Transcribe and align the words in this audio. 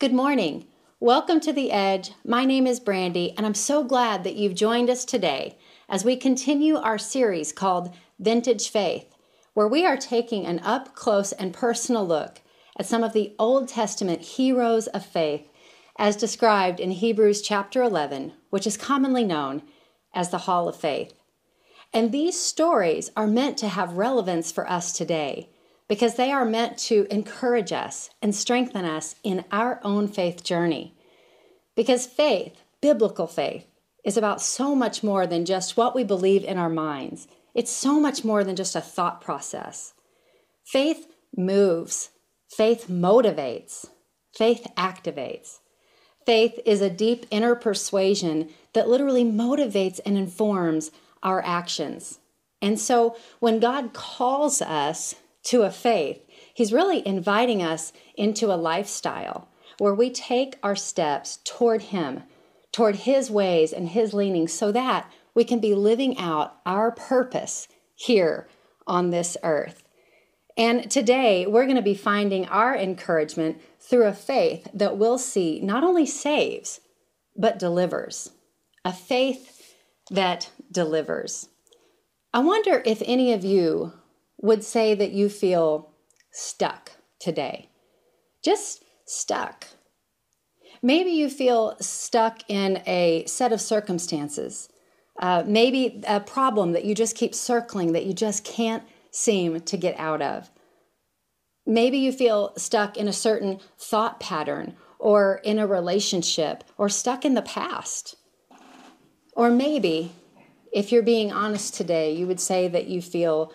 Good 0.00 0.14
morning. 0.14 0.66
Welcome 0.98 1.40
to 1.40 1.52
The 1.52 1.70
Edge. 1.70 2.12
My 2.24 2.46
name 2.46 2.66
is 2.66 2.80
Brandy, 2.80 3.34
and 3.36 3.44
I'm 3.44 3.52
so 3.52 3.84
glad 3.84 4.24
that 4.24 4.34
you've 4.34 4.54
joined 4.54 4.88
us 4.88 5.04
today 5.04 5.58
as 5.90 6.06
we 6.06 6.16
continue 6.16 6.76
our 6.76 6.96
series 6.96 7.52
called 7.52 7.94
Vintage 8.18 8.70
Faith, 8.70 9.14
where 9.52 9.68
we 9.68 9.84
are 9.84 9.98
taking 9.98 10.46
an 10.46 10.58
up 10.60 10.94
close 10.94 11.32
and 11.32 11.52
personal 11.52 12.06
look 12.06 12.40
at 12.78 12.86
some 12.86 13.04
of 13.04 13.12
the 13.12 13.34
Old 13.38 13.68
Testament 13.68 14.22
heroes 14.22 14.86
of 14.86 15.04
faith 15.04 15.46
as 15.98 16.16
described 16.16 16.80
in 16.80 16.92
Hebrews 16.92 17.42
chapter 17.42 17.82
11, 17.82 18.32
which 18.48 18.66
is 18.66 18.78
commonly 18.78 19.24
known 19.24 19.60
as 20.14 20.30
the 20.30 20.38
Hall 20.38 20.66
of 20.66 20.76
Faith. 20.76 21.12
And 21.92 22.10
these 22.10 22.40
stories 22.40 23.10
are 23.18 23.26
meant 23.26 23.58
to 23.58 23.68
have 23.68 23.98
relevance 23.98 24.50
for 24.50 24.66
us 24.66 24.92
today 24.94 25.50
because 25.90 26.14
they 26.14 26.30
are 26.30 26.44
meant 26.44 26.78
to 26.78 27.04
encourage 27.10 27.72
us 27.72 28.10
and 28.22 28.32
strengthen 28.32 28.84
us 28.84 29.16
in 29.24 29.44
our 29.50 29.80
own 29.82 30.06
faith 30.06 30.44
journey. 30.44 30.94
Because 31.74 32.06
faith, 32.06 32.62
biblical 32.80 33.26
faith, 33.26 33.66
is 34.04 34.16
about 34.16 34.40
so 34.40 34.76
much 34.76 35.02
more 35.02 35.26
than 35.26 35.44
just 35.44 35.76
what 35.76 35.96
we 35.96 36.04
believe 36.04 36.44
in 36.44 36.58
our 36.58 36.68
minds. 36.68 37.26
It's 37.56 37.72
so 37.72 37.98
much 37.98 38.22
more 38.24 38.44
than 38.44 38.54
just 38.54 38.76
a 38.76 38.80
thought 38.80 39.20
process. 39.20 39.92
Faith 40.64 41.08
moves, 41.36 42.10
faith 42.48 42.86
motivates, 42.88 43.88
faith 44.38 44.68
activates. 44.76 45.58
Faith 46.24 46.60
is 46.64 46.80
a 46.80 46.88
deep 46.88 47.26
inner 47.32 47.56
persuasion 47.56 48.48
that 48.74 48.88
literally 48.88 49.24
motivates 49.24 49.98
and 50.06 50.16
informs 50.16 50.92
our 51.24 51.44
actions. 51.44 52.20
And 52.62 52.78
so 52.78 53.16
when 53.40 53.58
God 53.58 53.92
calls 53.92 54.62
us 54.62 55.16
to 55.44 55.62
a 55.62 55.70
faith, 55.70 56.24
He's 56.52 56.72
really 56.72 57.06
inviting 57.06 57.62
us 57.62 57.92
into 58.16 58.52
a 58.52 58.56
lifestyle 58.56 59.48
where 59.78 59.94
we 59.94 60.10
take 60.10 60.58
our 60.62 60.76
steps 60.76 61.38
toward 61.44 61.82
Him, 61.82 62.22
toward 62.72 62.96
His 62.96 63.30
ways 63.30 63.72
and 63.72 63.88
His 63.88 64.12
leanings, 64.12 64.52
so 64.52 64.70
that 64.72 65.10
we 65.34 65.44
can 65.44 65.58
be 65.58 65.74
living 65.74 66.18
out 66.18 66.56
our 66.66 66.90
purpose 66.90 67.68
here 67.94 68.48
on 68.86 69.10
this 69.10 69.36
earth. 69.42 69.84
And 70.56 70.90
today 70.90 71.46
we're 71.46 71.64
going 71.64 71.76
to 71.76 71.82
be 71.82 71.94
finding 71.94 72.46
our 72.48 72.76
encouragement 72.76 73.60
through 73.78 74.04
a 74.04 74.12
faith 74.12 74.68
that 74.74 74.98
we'll 74.98 75.18
see 75.18 75.60
not 75.60 75.84
only 75.84 76.04
saves, 76.04 76.80
but 77.36 77.58
delivers. 77.58 78.32
A 78.84 78.92
faith 78.92 79.74
that 80.10 80.50
delivers. 80.70 81.48
I 82.34 82.40
wonder 82.40 82.82
if 82.84 83.02
any 83.06 83.32
of 83.32 83.44
you 83.44 83.94
would 84.40 84.64
say 84.64 84.94
that 84.94 85.12
you 85.12 85.28
feel 85.28 85.90
stuck 86.32 86.92
today. 87.18 87.68
Just 88.42 88.84
stuck. 89.06 89.66
Maybe 90.82 91.10
you 91.10 91.28
feel 91.28 91.76
stuck 91.80 92.42
in 92.48 92.82
a 92.86 93.24
set 93.26 93.52
of 93.52 93.60
circumstances. 93.60 94.68
Uh, 95.20 95.42
maybe 95.46 96.02
a 96.06 96.20
problem 96.20 96.72
that 96.72 96.84
you 96.84 96.94
just 96.94 97.16
keep 97.16 97.34
circling 97.34 97.92
that 97.92 98.06
you 98.06 98.14
just 98.14 98.44
can't 98.44 98.82
seem 99.10 99.60
to 99.60 99.76
get 99.76 99.98
out 99.98 100.22
of. 100.22 100.50
Maybe 101.66 101.98
you 101.98 102.12
feel 102.12 102.54
stuck 102.56 102.96
in 102.96 103.06
a 103.06 103.12
certain 103.12 103.60
thought 103.78 104.18
pattern 104.18 104.76
or 104.98 105.40
in 105.44 105.58
a 105.58 105.66
relationship 105.66 106.64
or 106.78 106.88
stuck 106.88 107.24
in 107.24 107.34
the 107.34 107.42
past. 107.42 108.16
Or 109.36 109.50
maybe, 109.50 110.12
if 110.72 110.90
you're 110.90 111.02
being 111.02 111.32
honest 111.32 111.74
today, 111.74 112.12
you 112.12 112.26
would 112.26 112.40
say 112.40 112.68
that 112.68 112.86
you 112.86 113.02
feel 113.02 113.52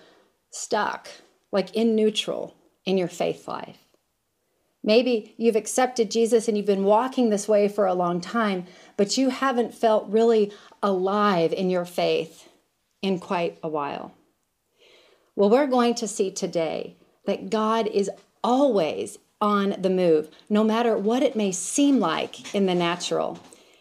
stuck, 0.55 1.09
like 1.51 1.75
in 1.75 1.95
neutral 1.95 2.55
in 2.85 2.97
your 2.97 3.07
faith 3.07 3.47
life. 3.47 3.77
Maybe 4.83 5.33
you've 5.37 5.55
accepted 5.55 6.11
Jesus 6.11 6.47
and 6.47 6.55
you've 6.55 6.65
been 6.65 6.83
walking 6.83 7.29
this 7.29 7.47
way 7.47 7.67
for 7.67 7.87
a 7.87 7.95
long 7.95 8.21
time, 8.21 8.65
but 8.97 9.17
you 9.17 9.29
haven't 9.29 9.73
felt 9.73 10.07
really 10.07 10.51
alive 10.83 11.51
in 11.51 11.69
your 11.71 11.85
faith 11.85 12.47
in 13.01 13.19
quite 13.19 13.57
a 13.63 13.67
while. 13.67 14.13
Well, 15.35 15.49
we're 15.49 15.67
going 15.67 15.95
to 15.95 16.07
see 16.07 16.31
today 16.31 16.95
that 17.25 17.49
God 17.49 17.87
is 17.87 18.11
always 18.43 19.17
on 19.41 19.75
the 19.79 19.89
move, 19.89 20.29
no 20.49 20.63
matter 20.63 20.97
what 20.97 21.23
it 21.23 21.35
may 21.35 21.51
seem 21.51 21.99
like 21.99 22.53
in 22.53 22.67
the 22.67 22.75
natural. 22.75 23.39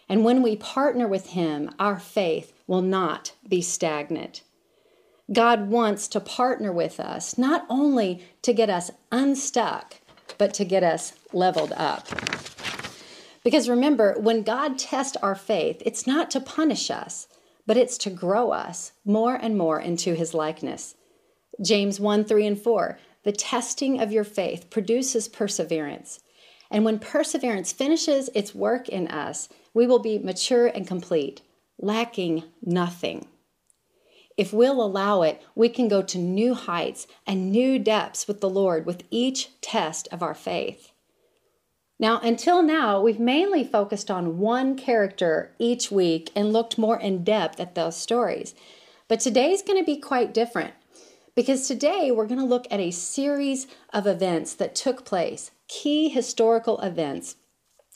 And 0.08 0.24
when 0.24 0.42
we 0.42 0.56
partner 0.56 1.06
with 1.06 1.28
Him, 1.28 1.70
our 1.78 2.00
faith 2.00 2.52
will 2.66 2.82
not 2.82 3.32
be 3.46 3.60
stagnant. 3.60 4.42
God 5.32 5.68
wants 5.68 6.06
to 6.08 6.20
partner 6.20 6.70
with 6.70 7.00
us, 7.00 7.38
not 7.38 7.64
only 7.70 8.22
to 8.42 8.52
get 8.52 8.68
us 8.68 8.90
unstuck, 9.10 9.94
but 10.36 10.52
to 10.54 10.64
get 10.64 10.82
us 10.82 11.14
leveled 11.32 11.72
up. 11.72 12.06
Because 13.42 13.68
remember, 13.68 14.14
when 14.18 14.42
God 14.42 14.78
tests 14.78 15.16
our 15.18 15.34
faith, 15.34 15.82
it's 15.84 16.06
not 16.06 16.30
to 16.32 16.40
punish 16.40 16.90
us, 16.90 17.28
but 17.66 17.76
it's 17.76 17.98
to 17.98 18.10
grow 18.10 18.50
us 18.50 18.92
more 19.04 19.34
and 19.34 19.56
more 19.56 19.80
into 19.80 20.14
his 20.14 20.34
likeness. 20.34 20.94
James 21.62 22.00
1 22.00 22.24
3 22.24 22.46
and 22.46 22.60
4 22.60 22.98
The 23.22 23.32
testing 23.32 24.00
of 24.00 24.12
your 24.12 24.24
faith 24.24 24.68
produces 24.70 25.28
perseverance. 25.28 26.20
And 26.70 26.84
when 26.84 26.98
perseverance 26.98 27.72
finishes 27.72 28.30
its 28.34 28.54
work 28.54 28.88
in 28.88 29.08
us, 29.08 29.48
we 29.72 29.86
will 29.86 30.00
be 30.00 30.18
mature 30.18 30.66
and 30.66 30.86
complete, 30.86 31.42
lacking 31.78 32.44
nothing. 32.62 33.28
If 34.36 34.52
we'll 34.52 34.82
allow 34.82 35.22
it, 35.22 35.42
we 35.54 35.68
can 35.68 35.86
go 35.86 36.02
to 36.02 36.18
new 36.18 36.54
heights 36.54 37.06
and 37.26 37.52
new 37.52 37.78
depths 37.78 38.26
with 38.26 38.40
the 38.40 38.50
Lord 38.50 38.84
with 38.84 39.04
each 39.10 39.50
test 39.60 40.08
of 40.10 40.22
our 40.22 40.34
faith. 40.34 40.90
Now, 41.98 42.18
until 42.20 42.62
now, 42.62 43.00
we've 43.00 43.20
mainly 43.20 43.62
focused 43.62 44.10
on 44.10 44.38
one 44.38 44.76
character 44.76 45.54
each 45.58 45.92
week 45.92 46.32
and 46.34 46.52
looked 46.52 46.76
more 46.76 46.98
in 46.98 47.22
depth 47.22 47.60
at 47.60 47.76
those 47.76 47.96
stories. 47.96 48.54
But 49.06 49.20
today's 49.20 49.62
going 49.62 49.78
to 49.78 49.86
be 49.86 50.00
quite 50.00 50.34
different 50.34 50.74
because 51.36 51.68
today 51.68 52.10
we're 52.10 52.26
going 52.26 52.40
to 52.40 52.46
look 52.46 52.66
at 52.70 52.80
a 52.80 52.90
series 52.90 53.68
of 53.92 54.06
events 54.06 54.54
that 54.54 54.74
took 54.74 55.04
place, 55.04 55.52
key 55.68 56.08
historical 56.08 56.80
events 56.80 57.36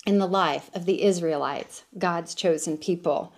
in 0.06 0.18
the 0.18 0.26
life 0.26 0.70
of 0.74 0.86
the 0.86 1.02
Israelites, 1.02 1.84
God's 1.98 2.34
chosen 2.34 2.76
people. 2.76 3.32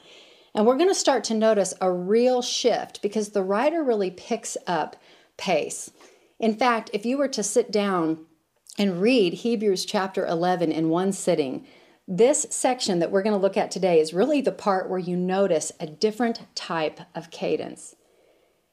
And 0.55 0.67
we're 0.67 0.77
going 0.77 0.89
to 0.89 0.95
start 0.95 1.25
to 1.25 1.35
notice 1.35 1.75
a 1.81 1.91
real 1.91 2.43
shift 2.43 3.03
because 3.03 3.31
the 3.31 3.43
writer 3.43 3.83
really 3.83 4.11
picks 4.11 4.57
up 4.67 4.97
pace. 5.37 5.91
In 6.39 6.55
fact, 6.55 6.91
if 6.93 7.07
you 7.07 7.19
were 7.19 7.29
to 7.29 7.43
sit 7.43 7.71
down 7.71 8.27
and 8.79 9.01
read 9.01 9.35
Hebrews 9.35 9.85
chapter 9.85 10.27
11 10.27 10.73
in 10.73 10.89
one 10.89 11.13
sitting, 11.13 11.67
this 12.09 12.47
section 12.51 12.99
that 12.99 13.11
we're 13.11 13.23
going 13.23 13.35
to 13.35 13.41
look 13.41 13.57
at 13.57 13.71
today 13.71 14.01
is 14.01 14.13
really 14.13 14.41
the 14.41 14.51
part 14.51 14.91
where 14.91 14.99
you 14.99 15.17
notice 15.17 15.71
a 15.79 15.87
different 15.87 16.41
type 16.57 17.01
of 17.15 17.31
cadence. 17.31 17.95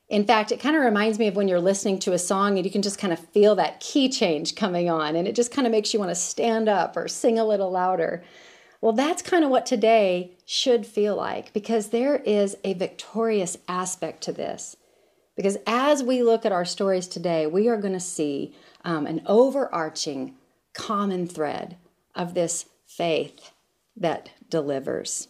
In 0.10 0.26
fact, 0.26 0.52
it 0.52 0.60
kind 0.60 0.76
of 0.76 0.84
reminds 0.84 1.20
me 1.20 1.28
of 1.28 1.36
when 1.36 1.48
you're 1.48 1.60
listening 1.60 2.00
to 2.00 2.14
a 2.14 2.20
song 2.20 2.58
and 2.58 2.66
you 2.66 2.72
can 2.72 2.82
just 2.82 2.98
kind 2.98 3.12
of 3.12 3.20
feel 3.20 3.56
that 3.56 3.82
key 3.82 4.08
change 4.10 4.56
coming 4.56 4.90
on, 4.90 5.16
and 5.16 5.28
it 5.28 5.36
just 5.36 5.52
kind 5.52 5.68
of 5.68 5.72
makes 5.72 5.94
you 5.94 6.00
want 6.00 6.10
to 6.10 6.16
stand 6.16 6.70
up 6.70 6.96
or 6.96 7.08
sing 7.08 7.38
a 7.38 7.46
little 7.46 7.70
louder. 7.70 8.24
Well, 8.82 8.94
that's 8.94 9.22
kind 9.22 9.44
of 9.44 9.50
what 9.50 9.66
today 9.66 10.38
should 10.46 10.86
feel 10.86 11.16
like 11.16 11.52
because 11.54 11.90
there 11.90 12.18
is 12.18 12.56
a 12.64 12.74
victorious 12.74 13.58
aspect 13.68 14.22
to 14.24 14.32
this. 14.32 14.76
Because 15.36 15.58
as 15.68 16.04
we 16.04 16.24
look 16.24 16.46
at 16.46 16.52
our 16.52 16.66
stories 16.66 17.08
today, 17.08 17.46
we 17.48 17.68
are 17.68 17.78
going 17.78 17.94
to 17.94 18.00
see 18.00 18.56
um, 18.84 19.06
an 19.06 19.22
overarching 19.26 20.36
common 20.74 21.28
thread 21.28 21.78
of 22.16 22.34
this 22.34 22.66
faith 22.86 23.52
that 23.96 24.30
delivers. 24.50 25.28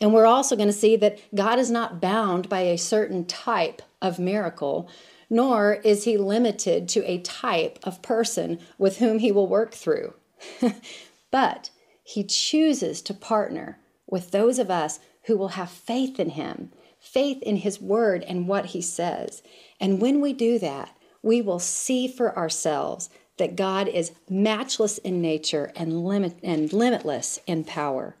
And 0.00 0.12
we're 0.12 0.26
also 0.26 0.56
going 0.56 0.68
to 0.68 0.72
see 0.72 0.96
that 0.96 1.18
God 1.34 1.58
is 1.58 1.70
not 1.70 2.00
bound 2.00 2.48
by 2.48 2.60
a 2.60 2.78
certain 2.78 3.24
type 3.24 3.82
of 4.00 4.18
miracle, 4.18 4.88
nor 5.28 5.74
is 5.74 6.04
he 6.04 6.16
limited 6.16 6.88
to 6.90 7.04
a 7.10 7.18
type 7.18 7.78
of 7.82 8.02
person 8.02 8.58
with 8.78 8.98
whom 8.98 9.18
he 9.18 9.32
will 9.32 9.48
work 9.48 9.74
through. 9.74 10.14
but 11.30 11.70
he 12.08 12.22
chooses 12.22 13.02
to 13.02 13.12
partner 13.12 13.80
with 14.06 14.30
those 14.30 14.60
of 14.60 14.70
us 14.70 15.00
who 15.24 15.36
will 15.36 15.48
have 15.48 15.68
faith 15.68 16.20
in 16.20 16.30
Him, 16.30 16.70
faith 17.00 17.42
in 17.42 17.56
His 17.56 17.80
Word 17.80 18.22
and 18.22 18.46
what 18.46 18.66
He 18.66 18.80
says. 18.80 19.42
And 19.80 20.00
when 20.00 20.20
we 20.20 20.32
do 20.32 20.60
that, 20.60 20.96
we 21.20 21.42
will 21.42 21.58
see 21.58 22.06
for 22.06 22.36
ourselves 22.38 23.10
that 23.38 23.56
God 23.56 23.88
is 23.88 24.12
matchless 24.30 24.98
in 24.98 25.20
nature 25.20 25.72
and, 25.74 26.04
limit, 26.04 26.38
and 26.44 26.72
limitless 26.72 27.40
in 27.44 27.64
power. 27.64 28.16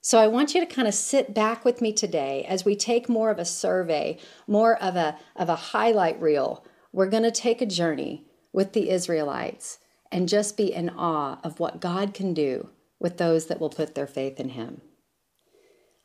So 0.00 0.18
I 0.18 0.26
want 0.26 0.54
you 0.54 0.60
to 0.64 0.74
kind 0.74 0.88
of 0.88 0.94
sit 0.94 1.34
back 1.34 1.62
with 1.62 1.82
me 1.82 1.92
today 1.92 2.46
as 2.48 2.64
we 2.64 2.74
take 2.74 3.10
more 3.10 3.28
of 3.28 3.38
a 3.38 3.44
survey, 3.44 4.18
more 4.46 4.82
of 4.82 4.96
a, 4.96 5.18
of 5.36 5.50
a 5.50 5.56
highlight 5.56 6.18
reel. 6.22 6.64
We're 6.90 7.10
going 7.10 7.22
to 7.24 7.30
take 7.30 7.60
a 7.60 7.66
journey 7.66 8.24
with 8.50 8.72
the 8.72 8.88
Israelites 8.88 9.78
and 10.10 10.26
just 10.26 10.56
be 10.56 10.72
in 10.72 10.88
awe 10.88 11.38
of 11.44 11.60
what 11.60 11.82
God 11.82 12.14
can 12.14 12.32
do 12.32 12.70
with 13.04 13.18
those 13.18 13.48
that 13.48 13.60
will 13.60 13.68
put 13.68 13.94
their 13.94 14.06
faith 14.06 14.40
in 14.40 14.48
him. 14.48 14.80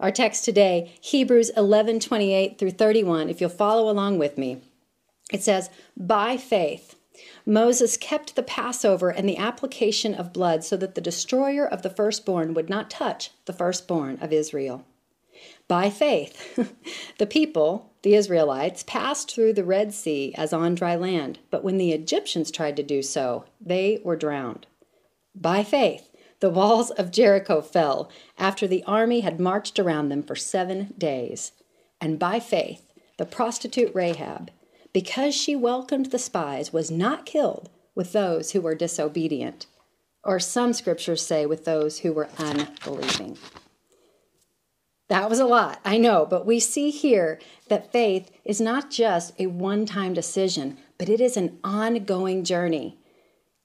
Our 0.02 0.12
text 0.12 0.44
today, 0.44 0.92
Hebrews 1.00 1.50
11 1.56 2.02
28 2.02 2.60
through 2.60 2.72
31, 2.72 3.30
if 3.30 3.40
you'll 3.40 3.50
follow 3.50 3.90
along 3.90 4.18
with 4.18 4.38
me, 4.38 4.62
it 5.32 5.42
says, 5.42 5.70
By 5.96 6.36
faith, 6.36 6.98
Moses 7.46 7.96
kept 7.96 8.36
the 8.36 8.44
Passover 8.44 9.12
and 9.12 9.30
the 9.30 9.38
application 9.38 10.14
of 10.14 10.34
blood 10.34 10.66
so 10.66 10.76
that 10.76 10.96
the 10.96 11.02
destroyer 11.02 11.66
of 11.66 11.84
the 11.84 11.90
firstborn 11.90 12.54
would 12.54 12.70
not 12.70 12.90
touch 12.90 13.32
the 13.46 13.54
firstborn 13.54 14.18
of 14.20 14.34
Israel. 14.34 14.86
By 15.70 15.90
faith, 15.90 16.60
the 17.18 17.26
people, 17.26 17.94
the 18.02 18.16
Israelites, 18.16 18.84
passed 18.84 19.34
through 19.34 19.54
the 19.54 19.64
Red 19.64 19.94
Sea 19.94 20.34
as 20.36 20.52
on 20.52 20.76
dry 20.76 20.98
land, 20.98 21.40
but 21.50 21.64
when 21.64 21.78
the 21.78 21.94
Egyptians 21.94 22.52
tried 22.52 22.76
to 22.76 22.84
do 22.84 23.02
so, 23.02 23.46
they 23.62 24.02
were 24.04 24.18
drowned. 24.18 24.68
By 25.34 25.64
faith, 25.64 26.09
the 26.40 26.50
walls 26.50 26.90
of 26.92 27.12
Jericho 27.12 27.62
fell 27.62 28.10
after 28.38 28.68
the 28.68 28.84
army 28.86 29.22
had 29.22 29.40
marched 29.40 29.80
around 29.80 30.10
them 30.10 30.24
for 30.24 30.36
seven 30.36 30.94
days. 30.98 31.52
And 32.00 32.18
by 32.18 32.40
faith, 32.40 32.94
the 33.18 33.26
prostitute 33.26 33.94
Rahab, 33.94 34.52
because 34.94 35.36
she 35.36 35.56
welcomed 35.56 36.08
the 36.08 36.20
spies, 36.20 36.72
was 36.72 36.90
not 36.90 37.26
killed 37.26 37.70
with 37.94 38.14
those 38.14 38.52
who 38.52 38.62
were 38.62 38.76
disobedient, 38.76 39.66
or 40.24 40.40
some 40.40 40.72
scriptures 40.72 41.26
say 41.26 41.46
with 41.46 41.66
those 41.66 42.00
who 42.00 42.14
were 42.14 42.30
unbelieving. 42.38 43.38
That 45.10 45.30
was 45.30 45.40
a 45.40 45.46
lot, 45.46 45.80
I 45.84 45.98
know, 45.98 46.26
but 46.26 46.46
we 46.46 46.60
see 46.60 46.92
here 46.92 47.40
that 47.68 47.92
faith 47.92 48.32
is 48.46 48.62
not 48.62 48.92
just 48.92 49.34
a 49.40 49.48
one 49.48 49.86
time 49.86 50.14
decision, 50.14 50.78
but 51.00 51.10
it 51.10 51.20
is 51.20 51.36
an 51.36 51.58
ongoing 51.64 52.44
journey. 52.44 52.99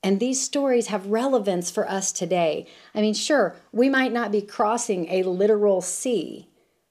And 0.05 0.21
these 0.21 0.41
stories 0.41 0.89
have 0.89 1.07
relevance 1.07 1.71
for 1.71 1.89
us 1.89 2.13
today. 2.13 2.67
I 2.95 3.01
mean, 3.01 3.15
sure, 3.15 3.57
we 3.73 3.89
might 3.89 4.13
not 4.13 4.31
be 4.31 4.43
crossing 4.43 5.09
a 5.09 5.23
literal 5.23 5.81
sea, 5.81 6.47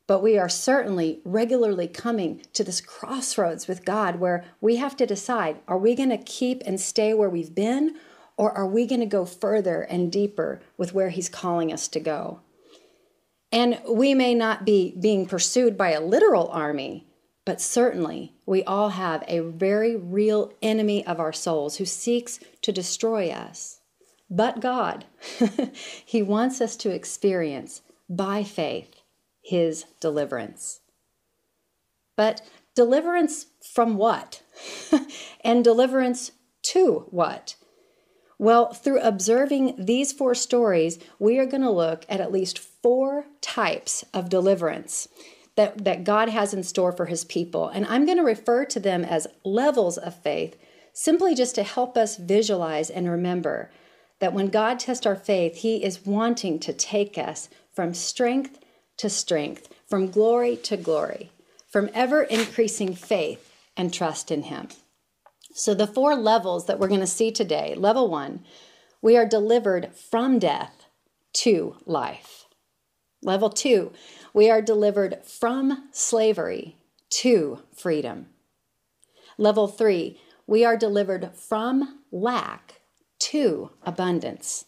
but 0.08 0.24
we 0.24 0.40
are 0.40 0.50
certainly 0.50 1.22
regularly 1.24 1.88
coming 1.88 2.42
to 2.54 2.64
this 2.64 2.82
crossroads 2.82 3.68
with 3.68 3.86
God 3.86 4.16
where 4.16 4.46
we 4.60 4.78
have 4.78 4.98
to 4.98 5.06
decide 5.06 5.60
are 5.68 5.78
we 5.78 5.94
going 5.94 6.10
to 6.10 6.18
keep 6.18 6.64
and 6.66 6.82
stay 6.82 7.14
where 7.14 7.30
we've 7.30 7.54
been, 7.54 7.98
or 8.36 8.52
are 8.52 8.66
we 8.66 8.88
going 8.88 9.02
to 9.02 9.06
go 9.06 9.26
further 9.26 9.84
and 9.84 10.12
deeper 10.12 10.60
with 10.76 10.96
where 10.96 11.10
He's 11.10 11.30
calling 11.30 11.72
us 11.72 11.88
to 11.90 12.00
go? 12.00 12.40
And 13.52 13.80
we 13.88 14.16
may 14.16 14.34
not 14.34 14.66
be 14.66 14.96
being 15.00 15.28
pursued 15.28 15.78
by 15.78 15.92
a 15.92 16.02
literal 16.02 16.48
army, 16.48 17.06
but 17.46 17.62
certainly 17.62 18.34
we 18.46 18.64
all 18.64 18.90
have 18.90 19.24
a 19.28 19.40
very 19.40 19.96
real 19.96 20.54
enemy 20.62 21.06
of 21.06 21.20
our 21.20 21.34
souls 21.34 21.78
who 21.78 21.86
seeks 21.86 22.40
to 22.62 22.72
destroy 22.72 23.30
us. 23.30 23.80
But 24.30 24.62
God, 24.62 25.06
He 26.06 26.22
wants 26.22 26.62
us 26.62 26.76
to 26.78 26.90
experience 26.90 27.82
by 28.10 28.44
faith 28.44 29.04
his 29.44 29.86
deliverance. 30.00 30.80
But 32.16 32.42
deliverance 32.76 33.48
from 33.74 33.98
what? 33.98 34.42
and 35.42 35.64
deliverance 35.64 36.32
to 36.64 37.08
what? 37.12 37.56
Well, 38.40 38.74
through 38.74 39.02
observing 39.02 39.76
these 39.78 40.12
four 40.12 40.34
stories, 40.34 41.00
we 41.20 41.38
are 41.40 41.46
going 41.46 41.62
to 41.62 41.70
look 41.70 42.06
at 42.10 42.22
at 42.22 42.32
least 42.32 42.58
four 42.58 43.26
types 43.42 44.04
of 44.14 44.30
deliverance 44.30 45.08
that, 45.56 45.84
that 45.84 46.04
God 46.04 46.30
has 46.30 46.54
in 46.54 46.64
store 46.64 46.92
for 46.92 47.06
his 47.06 47.26
people. 47.26 47.68
And 47.70 47.86
I'm 47.86 48.06
going 48.06 48.18
to 48.18 48.24
refer 48.24 48.66
to 48.66 48.80
them 48.80 49.04
as 49.04 49.28
levels 49.44 49.98
of 49.98 50.22
faith, 50.22 50.58
simply 50.94 51.36
just 51.36 51.56
to 51.56 51.64
help 51.64 51.98
us 51.98 52.18
visualize 52.18 52.90
and 52.90 53.10
remember 53.10 53.72
that 54.20 54.34
when 54.34 54.48
God 54.48 54.80
tests 54.80 55.06
our 55.06 55.16
faith, 55.16 55.58
he 55.58 55.84
is 55.84 56.06
wanting 56.06 56.60
to 56.60 56.74
take 56.74 57.18
us 57.18 57.50
from 57.74 57.94
strength 57.94 58.60
to 58.98 59.10
strength, 59.10 59.74
from 59.88 60.10
glory 60.10 60.56
to 60.58 60.78
glory, 60.78 61.32
from 61.70 61.90
ever 61.94 62.24
increasing 62.24 62.96
faith 62.96 63.52
and 63.76 63.94
trust 63.94 64.32
in 64.32 64.44
Him. 64.44 64.70
So, 65.54 65.74
the 65.74 65.88
four 65.88 66.16
levels 66.16 66.66
that 66.66 66.80
we're 66.80 66.88
going 66.88 67.00
to 67.00 67.08
see 67.08 67.32
today 67.32 67.76
level 67.76 68.10
one, 68.10 68.44
we 69.02 69.18
are 69.18 69.26
delivered 69.26 69.92
from 69.96 70.40
death 70.40 70.86
to 71.34 71.76
life. 71.86 72.46
Level 73.22 73.50
two, 73.50 73.92
we 74.34 74.50
are 74.50 74.62
delivered 74.62 75.20
from 75.24 75.90
slavery 75.92 76.78
to 77.10 77.60
freedom. 77.76 78.28
Level 79.38 79.68
three, 79.68 80.20
we 80.48 80.66
are 80.66 80.76
delivered 80.76 81.32
from 81.36 82.00
lack 82.12 82.82
to 83.20 83.70
abundance. 83.84 84.66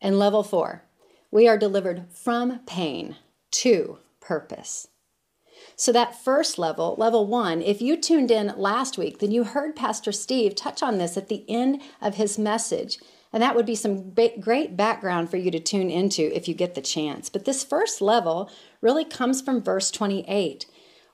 And 0.00 0.18
level 0.18 0.42
four, 0.42 0.84
we 1.30 1.48
are 1.48 1.56
delivered 1.56 2.06
from 2.12 2.60
pain 2.66 3.16
to 3.50 3.98
purpose. 4.20 4.88
So, 5.76 5.92
that 5.92 6.22
first 6.22 6.58
level, 6.58 6.94
level 6.98 7.26
one, 7.26 7.62
if 7.62 7.80
you 7.80 7.96
tuned 7.96 8.30
in 8.30 8.52
last 8.56 8.98
week, 8.98 9.18
then 9.18 9.30
you 9.30 9.44
heard 9.44 9.74
Pastor 9.74 10.12
Steve 10.12 10.54
touch 10.54 10.82
on 10.82 10.98
this 10.98 11.16
at 11.16 11.28
the 11.28 11.44
end 11.48 11.80
of 12.00 12.16
his 12.16 12.38
message. 12.38 12.98
And 13.34 13.42
that 13.42 13.56
would 13.56 13.66
be 13.66 13.74
some 13.74 14.12
great 14.12 14.76
background 14.76 15.28
for 15.28 15.38
you 15.38 15.50
to 15.50 15.58
tune 15.58 15.90
into 15.90 16.34
if 16.36 16.46
you 16.46 16.54
get 16.54 16.76
the 16.76 16.80
chance. 16.80 17.28
But 17.28 17.46
this 17.46 17.64
first 17.64 18.00
level 18.00 18.48
really 18.80 19.04
comes 19.04 19.42
from 19.42 19.60
verse 19.60 19.90
28, 19.90 20.66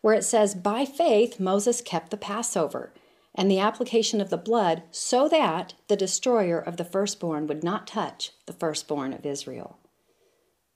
where 0.03 0.13
it 0.13 0.23
says, 0.23 0.55
By 0.55 0.85
faith, 0.85 1.41
Moses 1.41 1.81
kept 1.81 2.11
the 2.11 2.19
Passover 2.19 2.93
and 3.35 3.51
the 3.51 3.59
application 3.59 4.21
of 4.21 4.29
the 4.29 4.37
blood 4.37 4.83
so 4.91 5.31
that 5.31 5.73
the 5.89 5.97
destroyer 5.97 6.59
of 6.59 6.77
the 6.77 6.85
firstborn 6.85 7.47
would 7.47 7.65
not 7.65 7.87
touch 7.87 8.33
the 8.45 8.53
firstborn 8.53 9.15
of 9.15 9.25
Israel. 9.25 9.79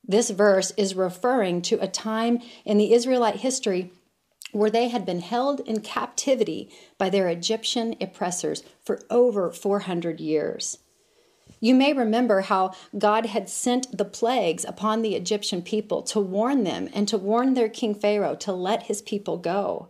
This 0.02 0.30
verse 0.30 0.72
is 0.78 0.94
referring 0.94 1.60
to 1.62 1.78
a 1.78 1.88
time 1.88 2.38
in 2.64 2.78
the 2.78 2.94
Israelite 2.94 3.40
history 3.40 3.92
where 4.52 4.70
they 4.70 4.88
had 4.88 5.04
been 5.04 5.20
held 5.20 5.60
in 5.60 5.82
captivity 5.82 6.70
by 6.96 7.10
their 7.10 7.28
Egyptian 7.28 7.96
oppressors 8.00 8.62
for 8.82 9.02
over 9.10 9.52
400 9.52 10.20
years. 10.20 10.78
You 11.64 11.74
may 11.74 11.94
remember 11.94 12.42
how 12.42 12.72
God 12.98 13.24
had 13.24 13.48
sent 13.48 13.96
the 13.96 14.04
plagues 14.04 14.66
upon 14.66 15.00
the 15.00 15.14
Egyptian 15.14 15.62
people 15.62 16.02
to 16.02 16.20
warn 16.20 16.64
them 16.64 16.90
and 16.92 17.08
to 17.08 17.16
warn 17.16 17.54
their 17.54 17.70
king 17.70 17.94
Pharaoh 17.94 18.34
to 18.34 18.52
let 18.52 18.82
his 18.82 19.00
people 19.00 19.38
go. 19.38 19.88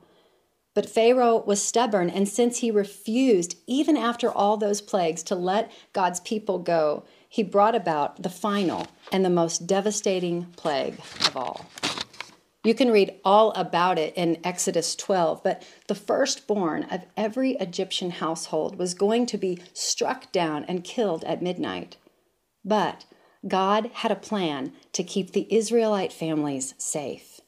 But 0.73 0.89
Pharaoh 0.89 1.43
was 1.45 1.61
stubborn, 1.61 2.11
and 2.11 2.29
since 2.29 2.59
he 2.59 2.71
refused, 2.71 3.57
even 3.67 3.97
after 3.97 4.31
all 4.31 4.57
those 4.57 4.81
plagues, 4.81 5.25
to 5.25 5.35
let 5.35 5.73
God's 5.93 6.21
people 6.21 6.61
go, 6.61 7.03
he 7.29 7.43
brought 7.43 7.75
about 7.75 8.23
the 8.23 8.31
final 8.31 8.87
and 9.11 9.25
the 9.25 9.29
most 9.29 9.67
devastating 9.67 10.45
plague 10.57 11.01
of 11.27 11.37
all. 11.37 11.67
You 12.65 12.75
can 12.75 12.91
read 12.91 13.21
all 13.27 13.51
about 13.53 13.99
it 13.99 14.15
in 14.17 14.39
Exodus 14.43 14.97
12, 14.97 15.43
but 15.43 15.63
the 15.87 15.95
firstborn 15.95 16.85
of 16.85 17.05
every 17.15 17.53
Egyptian 17.57 18.11
household 18.11 18.79
was 18.79 18.95
going 18.95 19.27
to 19.27 19.37
be 19.37 19.59
struck 19.75 20.33
down 20.33 20.65
and 20.65 20.83
killed 20.83 21.25
at 21.25 21.43
midnight. 21.43 21.99
But 22.65 23.05
God 23.47 23.91
had 23.93 24.11
a 24.11 24.17
plan 24.17 24.73
to 24.93 25.05
keep 25.05 25.33
the 25.33 25.47
Israelite 25.55 26.11
families 26.11 26.73
safe. 26.79 27.43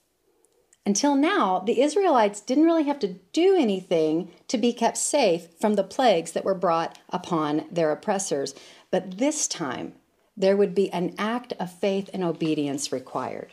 Until 0.84 1.14
now, 1.14 1.60
the 1.60 1.80
Israelites 1.80 2.42
didn't 2.42 2.66
really 2.66 2.84
have 2.84 2.98
to 2.98 3.16
do 3.32 3.56
anything 3.56 4.30
to 4.48 4.58
be 4.58 4.74
kept 4.74 4.98
safe 4.98 5.48
from 5.58 5.74
the 5.74 5.82
plagues 5.82 6.32
that 6.32 6.44
were 6.44 6.54
brought 6.54 6.98
upon 7.08 7.64
their 7.70 7.90
oppressors. 7.90 8.54
But 8.90 9.16
this 9.16 9.48
time, 9.48 9.94
there 10.36 10.58
would 10.58 10.74
be 10.74 10.92
an 10.92 11.14
act 11.16 11.54
of 11.58 11.72
faith 11.72 12.10
and 12.12 12.22
obedience 12.22 12.92
required. 12.92 13.52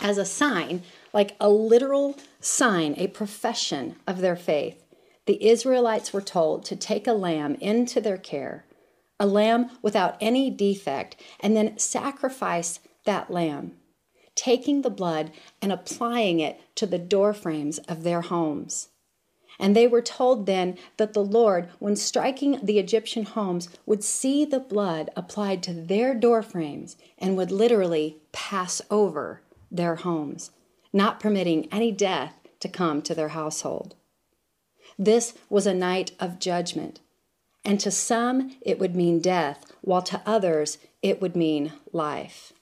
As 0.00 0.18
a 0.18 0.24
sign, 0.24 0.82
like 1.12 1.36
a 1.40 1.48
literal 1.50 2.16
sign, 2.40 2.94
a 2.96 3.08
profession 3.08 3.96
of 4.06 4.20
their 4.20 4.36
faith, 4.36 4.84
the 5.26 5.44
Israelites 5.44 6.12
were 6.12 6.22
told 6.22 6.64
to 6.64 6.76
take 6.76 7.06
a 7.06 7.12
lamb 7.12 7.56
into 7.60 8.00
their 8.00 8.16
care, 8.16 8.64
a 9.20 9.26
lamb 9.26 9.70
without 9.82 10.16
any 10.20 10.50
defect, 10.50 11.16
and 11.40 11.56
then 11.56 11.78
sacrifice 11.78 12.80
that 13.04 13.30
lamb, 13.30 13.76
taking 14.34 14.82
the 14.82 14.90
blood 14.90 15.30
and 15.60 15.70
applying 15.70 16.40
it 16.40 16.60
to 16.76 16.86
the 16.86 16.98
door 16.98 17.32
frames 17.32 17.78
of 17.80 18.02
their 18.02 18.22
homes. 18.22 18.88
And 19.58 19.76
they 19.76 19.86
were 19.86 20.02
told 20.02 20.46
then 20.46 20.76
that 20.96 21.12
the 21.12 21.24
Lord, 21.24 21.68
when 21.78 21.94
striking 21.94 22.58
the 22.62 22.78
Egyptian 22.78 23.24
homes, 23.24 23.68
would 23.86 24.02
see 24.02 24.44
the 24.44 24.58
blood 24.58 25.10
applied 25.14 25.62
to 25.64 25.74
their 25.74 26.14
doorframes 26.14 26.96
and 27.18 27.36
would 27.36 27.52
literally 27.52 28.16
pass 28.32 28.82
over 28.90 29.42
their 29.72 29.96
homes, 29.96 30.50
not 30.92 31.18
permitting 31.18 31.66
any 31.72 31.90
death 31.90 32.34
to 32.60 32.68
come 32.68 33.02
to 33.02 33.14
their 33.14 33.30
household. 33.30 33.96
This 34.98 35.34
was 35.48 35.66
a 35.66 35.74
night 35.74 36.12
of 36.20 36.38
judgment, 36.38 37.00
and 37.64 37.80
to 37.80 37.90
some 37.90 38.56
it 38.60 38.78
would 38.78 38.94
mean 38.94 39.20
death, 39.20 39.72
while 39.80 40.02
to 40.02 40.20
others 40.26 40.78
it 41.02 41.20
would 41.20 41.34
mean 41.34 41.72
life. 41.92 42.52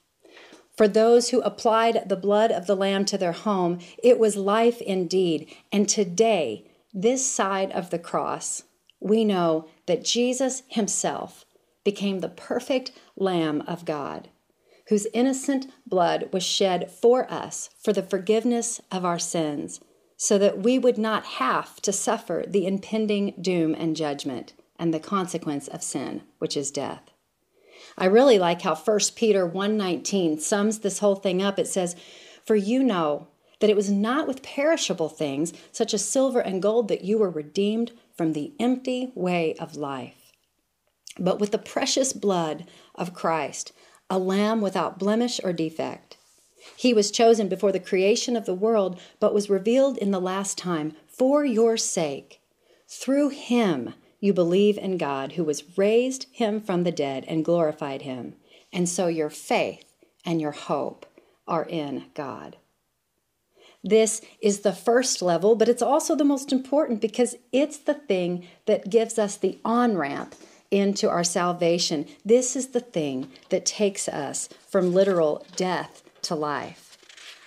For 0.76 0.88
those 0.88 1.28
who 1.28 1.42
applied 1.42 2.08
the 2.08 2.16
blood 2.16 2.50
of 2.50 2.66
the 2.66 2.76
Lamb 2.76 3.04
to 3.06 3.18
their 3.18 3.32
home, 3.32 3.80
it 4.02 4.18
was 4.18 4.36
life 4.36 4.80
indeed. 4.80 5.54
And 5.70 5.86
today, 5.86 6.64
this 6.94 7.30
side 7.30 7.70
of 7.72 7.90
the 7.90 7.98
cross, 7.98 8.62
we 8.98 9.24
know 9.24 9.68
that 9.86 10.04
Jesus 10.04 10.62
himself 10.68 11.44
became 11.84 12.20
the 12.20 12.28
perfect 12.28 12.92
Lamb 13.16 13.62
of 13.66 13.84
God, 13.84 14.28
whose 14.90 15.06
innocent 15.14 15.68
blood 15.86 16.28
was 16.32 16.42
shed 16.42 16.90
for 16.90 17.30
us 17.32 17.70
for 17.78 17.92
the 17.92 18.02
forgiveness 18.02 18.80
of 18.90 19.04
our 19.04 19.20
sins, 19.20 19.80
so 20.16 20.36
that 20.36 20.58
we 20.58 20.78
would 20.78 20.98
not 20.98 21.24
have 21.24 21.80
to 21.80 21.92
suffer 21.92 22.44
the 22.46 22.66
impending 22.66 23.32
doom 23.40 23.72
and 23.72 23.96
judgment 23.96 24.52
and 24.80 24.92
the 24.92 25.00
consequence 25.00 25.68
of 25.68 25.82
sin, 25.82 26.22
which 26.38 26.56
is 26.56 26.72
death. 26.72 27.12
I 27.96 28.06
really 28.06 28.38
like 28.38 28.62
how 28.62 28.74
1 28.74 29.14
Peter 29.14 29.46
1:19 29.46 30.40
sums 30.40 30.80
this 30.80 30.98
whole 30.98 31.16
thing 31.16 31.40
up. 31.40 31.58
It 31.58 31.68
says, 31.68 31.94
"For 32.44 32.56
you 32.56 32.82
know 32.82 33.28
that 33.60 33.70
it 33.70 33.76
was 33.76 33.90
not 33.90 34.26
with 34.26 34.42
perishable 34.42 35.08
things 35.08 35.52
such 35.70 35.94
as 35.94 36.04
silver 36.04 36.40
and 36.40 36.60
gold 36.60 36.88
that 36.88 37.04
you 37.04 37.16
were 37.18 37.30
redeemed 37.30 37.92
from 38.16 38.32
the 38.32 38.54
empty 38.58 39.12
way 39.14 39.54
of 39.60 39.76
life, 39.76 40.32
but 41.18 41.38
with 41.38 41.52
the 41.52 41.58
precious 41.58 42.12
blood 42.12 42.66
of 42.96 43.14
Christ, 43.14 43.72
a 44.10 44.18
lamb 44.18 44.60
without 44.60 44.98
blemish 44.98 45.40
or 45.42 45.52
defect." 45.52 46.18
He 46.76 46.92
was 46.92 47.10
chosen 47.10 47.48
before 47.48 47.72
the 47.72 47.80
creation 47.80 48.36
of 48.36 48.44
the 48.44 48.54
world, 48.54 48.98
but 49.18 49.32
was 49.32 49.48
revealed 49.48 49.96
in 49.96 50.10
the 50.10 50.20
last 50.20 50.58
time 50.58 50.94
for 51.06 51.44
your 51.44 51.76
sake. 51.76 52.40
Through 52.86 53.30
him 53.30 53.94
you 54.20 54.34
believe 54.34 54.76
in 54.76 54.98
God, 54.98 55.32
who 55.32 55.44
was 55.44 55.78
raised 55.78 56.26
him 56.32 56.60
from 56.60 56.84
the 56.84 56.92
dead 56.92 57.24
and 57.26 57.44
glorified 57.44 58.02
him. 58.02 58.34
And 58.72 58.88
so 58.88 59.06
your 59.06 59.30
faith 59.30 59.84
and 60.24 60.40
your 60.40 60.52
hope 60.52 61.06
are 61.48 61.64
in 61.64 62.04
God. 62.14 62.56
This 63.82 64.20
is 64.42 64.60
the 64.60 64.74
first 64.74 65.22
level, 65.22 65.56
but 65.56 65.68
it's 65.68 65.82
also 65.82 66.14
the 66.14 66.24
most 66.24 66.52
important 66.52 67.00
because 67.00 67.36
it's 67.50 67.78
the 67.78 67.94
thing 67.94 68.46
that 68.66 68.90
gives 68.90 69.18
us 69.18 69.36
the 69.36 69.58
on 69.64 69.96
ramp 69.96 70.34
into 70.70 71.08
our 71.08 71.24
salvation. 71.24 72.06
This 72.24 72.54
is 72.54 72.68
the 72.68 72.80
thing 72.80 73.30
that 73.48 73.66
takes 73.66 74.08
us 74.08 74.48
from 74.68 74.94
literal 74.94 75.44
death 75.56 76.02
to 76.22 76.34
life. 76.34 76.96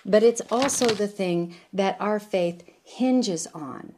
But 0.04 0.22
it's 0.22 0.42
also 0.50 0.86
the 0.86 1.08
thing 1.08 1.56
that 1.72 1.96
our 1.98 2.20
faith 2.20 2.64
hinges 2.82 3.46
on. 3.54 3.94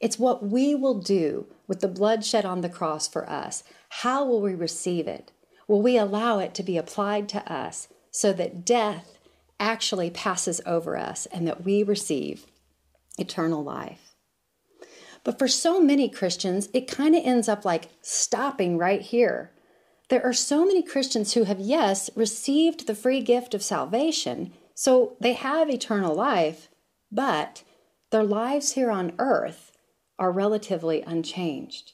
It's 0.00 0.18
what 0.18 0.46
we 0.46 0.74
will 0.74 0.98
do 0.98 1.46
with 1.66 1.80
the 1.80 1.88
blood 1.88 2.24
shed 2.24 2.46
on 2.46 2.62
the 2.62 2.70
cross 2.70 3.06
for 3.06 3.28
us. 3.28 3.62
How 3.90 4.24
will 4.24 4.40
we 4.40 4.54
receive 4.54 5.06
it? 5.06 5.30
Will 5.68 5.82
we 5.82 5.98
allow 5.98 6.38
it 6.38 6.54
to 6.54 6.62
be 6.62 6.78
applied 6.78 7.28
to 7.30 7.52
us 7.52 7.88
so 8.10 8.32
that 8.32 8.64
death 8.64 9.18
actually 9.60 10.10
passes 10.10 10.62
over 10.64 10.96
us 10.96 11.26
and 11.26 11.46
that 11.46 11.64
we 11.64 11.82
receive 11.82 12.46
eternal 13.18 13.62
life? 13.62 14.09
But 15.24 15.38
for 15.38 15.48
so 15.48 15.80
many 15.80 16.08
Christians, 16.08 16.68
it 16.72 16.88
kind 16.88 17.14
of 17.14 17.24
ends 17.24 17.48
up 17.48 17.64
like 17.64 17.90
stopping 18.00 18.78
right 18.78 19.02
here. 19.02 19.52
There 20.08 20.24
are 20.24 20.32
so 20.32 20.64
many 20.64 20.82
Christians 20.82 21.34
who 21.34 21.44
have, 21.44 21.60
yes, 21.60 22.10
received 22.16 22.86
the 22.86 22.94
free 22.94 23.20
gift 23.20 23.54
of 23.54 23.62
salvation, 23.62 24.52
so 24.74 25.16
they 25.20 25.34
have 25.34 25.70
eternal 25.70 26.14
life, 26.14 26.68
but 27.12 27.62
their 28.10 28.24
lives 28.24 28.72
here 28.72 28.90
on 28.90 29.12
earth 29.18 29.72
are 30.18 30.32
relatively 30.32 31.02
unchanged. 31.02 31.92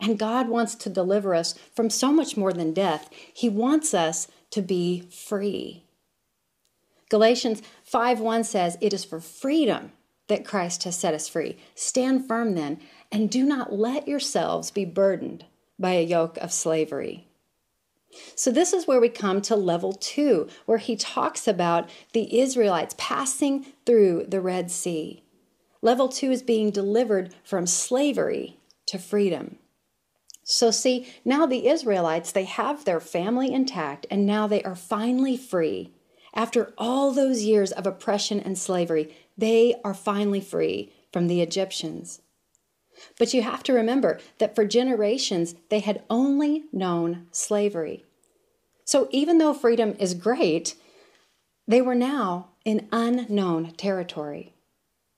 And 0.00 0.18
God 0.18 0.48
wants 0.48 0.74
to 0.76 0.90
deliver 0.90 1.34
us 1.34 1.54
from 1.74 1.90
so 1.90 2.12
much 2.12 2.36
more 2.36 2.52
than 2.52 2.72
death. 2.72 3.10
He 3.32 3.48
wants 3.48 3.94
us 3.94 4.28
to 4.50 4.62
be 4.62 5.02
free. 5.10 5.84
Galatians 7.10 7.62
5:1 7.84 8.44
says, 8.44 8.78
"It 8.80 8.92
is 8.92 9.04
for 9.04 9.20
freedom 9.20 9.92
that 10.30 10.46
Christ 10.46 10.84
has 10.84 10.96
set 10.96 11.12
us 11.12 11.28
free. 11.28 11.58
Stand 11.74 12.26
firm 12.26 12.54
then, 12.54 12.80
and 13.12 13.28
do 13.28 13.44
not 13.44 13.74
let 13.74 14.08
yourselves 14.08 14.70
be 14.70 14.86
burdened 14.86 15.44
by 15.78 15.92
a 15.92 16.02
yoke 16.02 16.38
of 16.38 16.50
slavery." 16.50 17.26
So, 18.34 18.50
this 18.50 18.72
is 18.72 18.86
where 18.86 19.00
we 19.00 19.08
come 19.08 19.40
to 19.42 19.54
level 19.54 19.92
two, 19.92 20.48
where 20.66 20.78
he 20.78 20.96
talks 20.96 21.46
about 21.46 21.88
the 22.12 22.40
Israelites 22.40 22.94
passing 22.98 23.66
through 23.86 24.26
the 24.26 24.40
Red 24.40 24.70
Sea. 24.70 25.22
Level 25.82 26.08
two 26.08 26.30
is 26.30 26.42
being 26.42 26.70
delivered 26.70 27.34
from 27.44 27.66
slavery 27.66 28.58
to 28.86 28.98
freedom. 28.98 29.58
So, 30.42 30.72
see, 30.72 31.06
now 31.24 31.46
the 31.46 31.68
Israelites, 31.68 32.32
they 32.32 32.44
have 32.44 32.84
their 32.84 33.00
family 33.00 33.52
intact, 33.52 34.06
and 34.10 34.26
now 34.26 34.48
they 34.48 34.62
are 34.64 34.74
finally 34.74 35.36
free. 35.36 35.92
After 36.34 36.72
all 36.78 37.12
those 37.12 37.42
years 37.42 37.72
of 37.72 37.86
oppression 37.86 38.40
and 38.40 38.56
slavery, 38.56 39.14
they 39.36 39.74
are 39.84 39.94
finally 39.94 40.40
free 40.40 40.92
from 41.12 41.26
the 41.26 41.40
Egyptians. 41.40 42.20
But 43.18 43.32
you 43.34 43.42
have 43.42 43.62
to 43.64 43.72
remember 43.72 44.20
that 44.38 44.54
for 44.54 44.64
generations, 44.64 45.54
they 45.70 45.80
had 45.80 46.02
only 46.10 46.64
known 46.72 47.26
slavery. 47.32 48.04
So 48.84 49.08
even 49.10 49.38
though 49.38 49.54
freedom 49.54 49.96
is 49.98 50.14
great, 50.14 50.74
they 51.66 51.80
were 51.80 51.94
now 51.94 52.50
in 52.64 52.88
unknown 52.92 53.72
territory. 53.72 54.54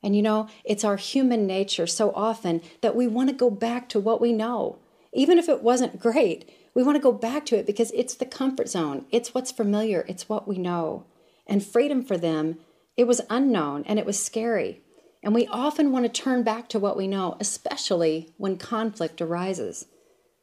And 0.03 0.17
you 0.17 0.23
know, 0.23 0.49
it's 0.65 0.85
our 0.85 0.97
human 0.97 1.47
nature 1.47 1.87
so 1.87 2.13
often 2.15 2.61
that 2.81 2.97
we 2.97 3.07
want 3.07 3.31
to 3.31 3.35
go 3.35 3.51
back 3.51 3.89
to 3.91 4.01
what 4.01 4.21
we 4.21 4.33
know. 4.33 4.79
Even 5.13 5.39
if 5.39 5.49
it 5.49 5.63
wasn't 5.63 6.01
great, 6.01 6.49
we 6.75 6.83
want 6.83 6.97
to 6.97 7.03
go 7.03 7.13
back 7.13 7.45
to 7.47 7.57
it 7.57 7.67
because 7.67 7.91
it's 7.93 8.15
the 8.15 8.27
comfort 8.27 8.69
zone, 8.69 9.05
it's 9.11 9.35
what's 9.35 9.53
familiar, 9.53 10.05
it's 10.09 10.29
what 10.29 10.49
we 10.49 10.59
know. 10.59 11.05
And 11.47 11.65
freedom 11.65 12.03
for 12.03 12.17
them, 12.17 12.59
it 12.97 13.07
was 13.07 13.21
unknown 13.29 13.85
and 13.87 13.99
it 13.99 14.07
was 14.07 14.23
scary. 14.23 14.81
And 15.23 15.35
we 15.35 15.47
often 15.47 15.93
want 15.93 16.05
to 16.05 16.23
turn 16.23 16.43
back 16.43 16.69
to 16.71 16.79
what 16.79 16.97
we 16.97 17.07
know, 17.07 17.37
especially 17.41 18.33
when 18.39 18.57
conflict 18.57 19.21
arises. 19.21 19.87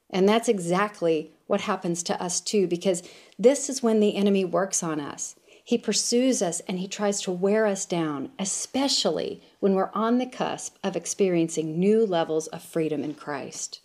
And 0.10 0.28
that's 0.28 0.50
exactly 0.50 1.32
what 1.48 1.62
happens 1.62 2.04
to 2.04 2.22
us 2.22 2.40
too, 2.42 2.68
because 2.68 3.04
this 3.38 3.70
is 3.70 3.84
when 3.84 4.00
the 4.00 4.16
enemy 4.16 4.46
works 4.46 4.82
on 4.82 5.00
us. 5.00 5.36
He 5.64 5.78
pursues 5.78 6.42
us 6.42 6.62
and 6.62 6.80
he 6.80 6.88
tries 6.88 7.22
to 7.22 7.32
wear 7.32 7.68
us 7.68 7.86
down, 7.86 8.32
especially 8.40 9.44
when 9.60 9.76
we're 9.76 9.92
on 9.94 10.18
the 10.18 10.26
cusp 10.26 10.78
of 10.84 10.96
experiencing 10.96 11.80
new 11.80 12.06
levels 12.06 12.48
of 12.48 12.64
freedom 12.64 13.04
in 13.04 13.14
Christ. 13.14 13.82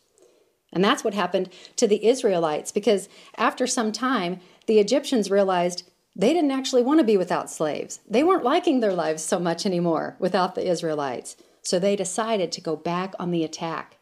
And 0.75 0.85
that's 0.85 1.05
what 1.05 1.15
happened 1.15 1.49
to 1.77 1.87
the 1.87 2.05
Israelites, 2.07 2.73
because 2.73 3.09
after 3.39 3.67
some 3.67 3.93
time, 3.93 4.41
the 4.67 4.79
Egyptians 4.81 5.31
realized 5.31 5.89
they 6.17 6.35
didn't 6.35 6.51
actually 6.51 6.83
want 6.83 7.01
to 7.01 7.07
be 7.07 7.17
without 7.17 7.51
slaves. 7.51 8.01
They 8.09 8.23
weren't 8.23 8.45
liking 8.45 8.81
their 8.81 8.93
lives 8.93 9.23
so 9.23 9.39
much 9.39 9.65
anymore 9.65 10.17
without 10.19 10.55
the 10.55 10.69
Israelites. 10.69 11.37
So 11.63 11.79
they 11.79 11.97
decided 11.97 12.53
to 12.53 12.61
go 12.61 12.77
back 12.77 13.15
on 13.19 13.31
the 13.31 13.45
attack. 13.45 13.97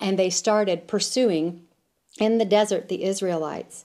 And 0.00 0.18
they 0.18 0.30
started 0.30 0.88
pursuing 0.88 1.62
in 2.18 2.38
the 2.38 2.44
desert 2.44 2.88
the 2.88 3.04
Israelites. 3.04 3.84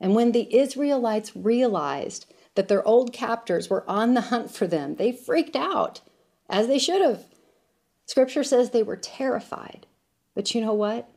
And 0.00 0.14
when 0.14 0.32
the 0.32 0.54
Israelites 0.56 1.36
realized 1.36 2.32
that 2.54 2.68
their 2.68 2.86
old 2.86 3.12
captors 3.12 3.70
were 3.70 3.88
on 3.88 4.14
the 4.14 4.22
hunt 4.22 4.50
for 4.50 4.66
them, 4.66 4.96
they 4.96 5.12
freaked 5.12 5.56
out, 5.56 6.00
as 6.48 6.66
they 6.66 6.78
should 6.78 7.00
have. 7.00 7.26
Scripture 8.06 8.44
says 8.44 8.70
they 8.70 8.82
were 8.82 8.96
terrified. 8.96 9.86
But 10.34 10.54
you 10.54 10.60
know 10.60 10.74
what? 10.74 11.08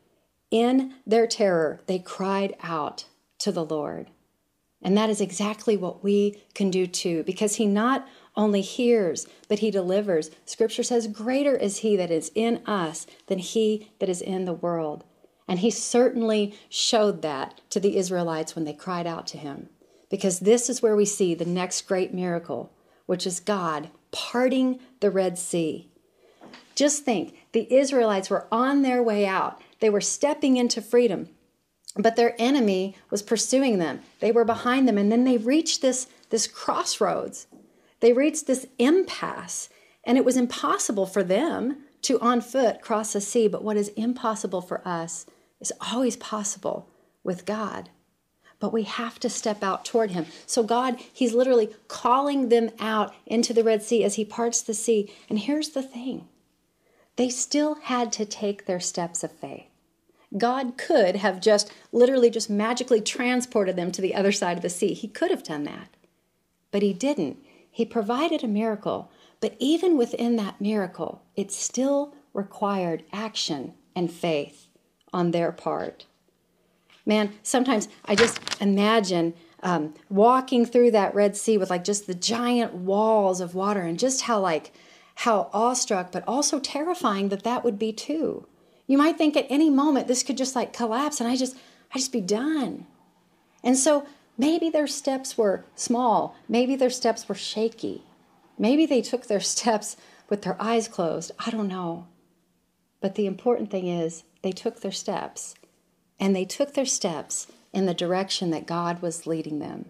In 0.50 0.94
their 1.06 1.26
terror, 1.26 1.80
they 1.86 1.98
cried 1.98 2.54
out 2.62 3.06
to 3.38 3.52
the 3.52 3.64
Lord. 3.64 4.10
And 4.82 4.96
that 4.96 5.10
is 5.10 5.20
exactly 5.20 5.76
what 5.76 6.04
we 6.04 6.42
can 6.54 6.70
do 6.70 6.86
too, 6.86 7.24
because 7.24 7.56
He 7.56 7.66
not 7.66 8.06
only 8.36 8.60
hears, 8.60 9.26
but 9.48 9.60
He 9.60 9.70
delivers. 9.70 10.30
Scripture 10.44 10.82
says, 10.82 11.08
Greater 11.08 11.56
is 11.56 11.78
He 11.78 11.96
that 11.96 12.10
is 12.10 12.30
in 12.34 12.62
us 12.66 13.06
than 13.26 13.38
He 13.38 13.90
that 13.98 14.08
is 14.08 14.20
in 14.20 14.44
the 14.44 14.52
world. 14.52 15.04
And 15.48 15.60
He 15.60 15.70
certainly 15.70 16.54
showed 16.68 17.22
that 17.22 17.60
to 17.70 17.80
the 17.80 17.96
Israelites 17.96 18.54
when 18.54 18.64
they 18.64 18.72
cried 18.74 19.06
out 19.06 19.26
to 19.28 19.38
Him, 19.38 19.70
because 20.10 20.40
this 20.40 20.68
is 20.68 20.82
where 20.82 20.94
we 20.94 21.06
see 21.06 21.34
the 21.34 21.44
next 21.44 21.82
great 21.88 22.14
miracle, 22.14 22.72
which 23.06 23.26
is 23.26 23.40
God 23.40 23.90
parting 24.12 24.78
the 25.00 25.10
Red 25.10 25.38
Sea. 25.38 25.90
Just 26.74 27.04
think 27.04 27.34
the 27.52 27.72
Israelites 27.74 28.28
were 28.28 28.46
on 28.52 28.82
their 28.82 29.02
way 29.02 29.26
out, 29.26 29.60
they 29.80 29.90
were 29.90 30.00
stepping 30.00 30.56
into 30.56 30.80
freedom. 30.80 31.28
But 31.96 32.16
their 32.16 32.34
enemy 32.38 32.94
was 33.10 33.22
pursuing 33.22 33.78
them. 33.78 34.00
They 34.20 34.32
were 34.32 34.44
behind 34.44 34.86
them. 34.86 34.98
And 34.98 35.10
then 35.10 35.24
they 35.24 35.38
reached 35.38 35.80
this, 35.80 36.06
this 36.30 36.46
crossroads. 36.46 37.46
They 38.00 38.12
reached 38.12 38.46
this 38.46 38.66
impasse. 38.78 39.68
And 40.04 40.18
it 40.18 40.24
was 40.24 40.36
impossible 40.36 41.06
for 41.06 41.22
them 41.22 41.78
to, 42.02 42.20
on 42.20 42.40
foot, 42.40 42.82
cross 42.82 43.14
the 43.14 43.20
sea. 43.20 43.48
But 43.48 43.64
what 43.64 43.76
is 43.76 43.88
impossible 43.90 44.60
for 44.60 44.86
us 44.86 45.26
is 45.60 45.72
always 45.92 46.16
possible 46.16 46.90
with 47.24 47.46
God. 47.46 47.88
But 48.58 48.72
we 48.72 48.84
have 48.84 49.18
to 49.20 49.28
step 49.28 49.62
out 49.62 49.84
toward 49.84 50.12
Him. 50.12 50.26
So, 50.46 50.62
God, 50.62 50.98
He's 51.12 51.34
literally 51.34 51.70
calling 51.88 52.48
them 52.48 52.70
out 52.78 53.14
into 53.26 53.52
the 53.52 53.64
Red 53.64 53.82
Sea 53.82 54.04
as 54.04 54.14
He 54.14 54.24
parts 54.24 54.62
the 54.62 54.74
sea. 54.74 55.12
And 55.28 55.38
here's 55.38 55.70
the 55.70 55.82
thing 55.82 56.28
they 57.16 57.28
still 57.28 57.76
had 57.76 58.12
to 58.12 58.24
take 58.24 58.66
their 58.66 58.80
steps 58.80 59.24
of 59.24 59.32
faith. 59.32 59.66
God 60.36 60.76
could 60.76 61.16
have 61.16 61.40
just 61.40 61.72
literally 61.92 62.30
just 62.30 62.50
magically 62.50 63.00
transported 63.00 63.76
them 63.76 63.90
to 63.92 64.02
the 64.02 64.14
other 64.14 64.32
side 64.32 64.56
of 64.56 64.62
the 64.62 64.68
sea. 64.68 64.92
He 64.92 65.08
could 65.08 65.30
have 65.30 65.42
done 65.42 65.64
that. 65.64 65.96
But 66.70 66.82
he 66.82 66.92
didn't. 66.92 67.38
He 67.70 67.84
provided 67.84 68.42
a 68.42 68.48
miracle. 68.48 69.10
But 69.40 69.56
even 69.58 69.96
within 69.96 70.36
that 70.36 70.60
miracle, 70.60 71.22
it 71.36 71.52
still 71.52 72.14
required 72.34 73.04
action 73.12 73.74
and 73.94 74.10
faith 74.12 74.66
on 75.12 75.30
their 75.30 75.52
part. 75.52 76.06
Man, 77.06 77.32
sometimes 77.42 77.88
I 78.04 78.14
just 78.14 78.40
imagine 78.60 79.34
um, 79.62 79.94
walking 80.10 80.66
through 80.66 80.90
that 80.90 81.14
Red 81.14 81.36
Sea 81.36 81.56
with 81.56 81.70
like 81.70 81.84
just 81.84 82.06
the 82.06 82.14
giant 82.14 82.74
walls 82.74 83.40
of 83.40 83.54
water 83.54 83.80
and 83.80 83.98
just 83.98 84.22
how 84.22 84.40
like 84.40 84.72
how 85.16 85.50
awestruck 85.52 86.12
but 86.12 86.24
also 86.26 86.60
terrifying 86.60 87.28
that 87.28 87.42
that 87.42 87.64
would 87.64 87.78
be 87.78 87.92
too 87.92 88.46
You 88.86 88.98
might 88.98 89.18
think 89.18 89.36
at 89.36 89.46
any 89.50 89.70
moment 89.70 90.06
this 90.06 90.22
could 90.22 90.36
just 90.36 90.54
like 90.54 90.72
collapse 90.72 91.20
and 91.20 91.28
I 91.28 91.36
just 91.36 91.56
I 91.94 91.98
just 91.98 92.12
be 92.12 92.20
done. 92.20 92.86
And 93.62 93.76
so 93.76 94.06
maybe 94.36 94.70
their 94.70 94.86
steps 94.86 95.38
were 95.38 95.64
small, 95.74 96.36
maybe 96.48 96.76
their 96.76 96.90
steps 96.90 97.28
were 97.28 97.34
shaky. 97.34 98.02
Maybe 98.58 98.86
they 98.86 99.02
took 99.02 99.26
their 99.26 99.40
steps 99.54 99.96
with 100.28 100.42
their 100.42 100.60
eyes 100.60 100.88
closed. 100.88 101.32
I 101.38 101.50
don't 101.50 101.68
know. 101.68 102.06
But 103.00 103.14
the 103.14 103.26
important 103.26 103.70
thing 103.70 103.86
is 103.86 104.24
they 104.42 104.52
took 104.52 104.80
their 104.80 104.92
steps 104.92 105.54
and 106.18 106.34
they 106.34 106.44
took 106.44 106.74
their 106.74 106.86
steps 106.86 107.46
in 107.72 107.86
the 107.86 107.94
direction 107.94 108.50
that 108.50 108.66
God 108.66 109.02
was 109.02 109.26
leading 109.26 109.58
them. 109.58 109.86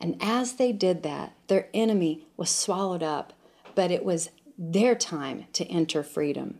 And 0.00 0.16
as 0.20 0.54
they 0.54 0.72
did 0.72 1.02
that, 1.02 1.34
their 1.46 1.68
enemy 1.72 2.26
was 2.36 2.50
swallowed 2.50 3.02
up, 3.02 3.32
but 3.74 3.90
it 3.90 4.04
was 4.04 4.30
their 4.58 4.94
time 4.94 5.46
to 5.54 5.64
enter 5.66 6.02
freedom. 6.02 6.58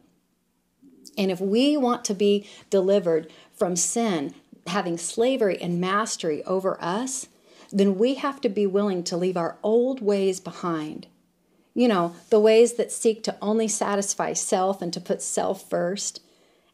And 1.16 1.30
if 1.30 1.40
we 1.40 1.76
want 1.76 2.04
to 2.06 2.14
be 2.14 2.48
delivered 2.70 3.30
from 3.54 3.76
sin, 3.76 4.34
having 4.66 4.96
slavery 4.96 5.60
and 5.60 5.80
mastery 5.80 6.42
over 6.44 6.82
us, 6.82 7.28
then 7.70 7.98
we 7.98 8.14
have 8.14 8.40
to 8.42 8.48
be 8.48 8.66
willing 8.66 9.02
to 9.04 9.16
leave 9.16 9.36
our 9.36 9.56
old 9.62 10.00
ways 10.00 10.40
behind. 10.40 11.06
You 11.74 11.88
know, 11.88 12.14
the 12.28 12.40
ways 12.40 12.74
that 12.74 12.92
seek 12.92 13.22
to 13.24 13.36
only 13.40 13.66
satisfy 13.66 14.34
self 14.34 14.82
and 14.82 14.92
to 14.92 15.00
put 15.00 15.22
self 15.22 15.68
first. 15.68 16.20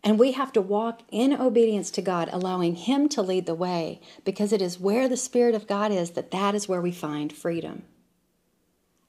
And 0.02 0.18
we 0.18 0.32
have 0.32 0.52
to 0.52 0.60
walk 0.60 1.02
in 1.10 1.32
obedience 1.32 1.90
to 1.92 2.02
God, 2.02 2.28
allowing 2.32 2.74
Him 2.76 3.08
to 3.10 3.22
lead 3.22 3.46
the 3.46 3.54
way, 3.54 4.00
because 4.24 4.52
it 4.52 4.62
is 4.62 4.78
where 4.78 5.08
the 5.08 5.16
Spirit 5.16 5.54
of 5.54 5.66
God 5.66 5.92
is 5.92 6.10
that 6.10 6.30
that 6.30 6.54
is 6.54 6.68
where 6.68 6.80
we 6.80 6.92
find 6.92 7.32
freedom. 7.32 7.82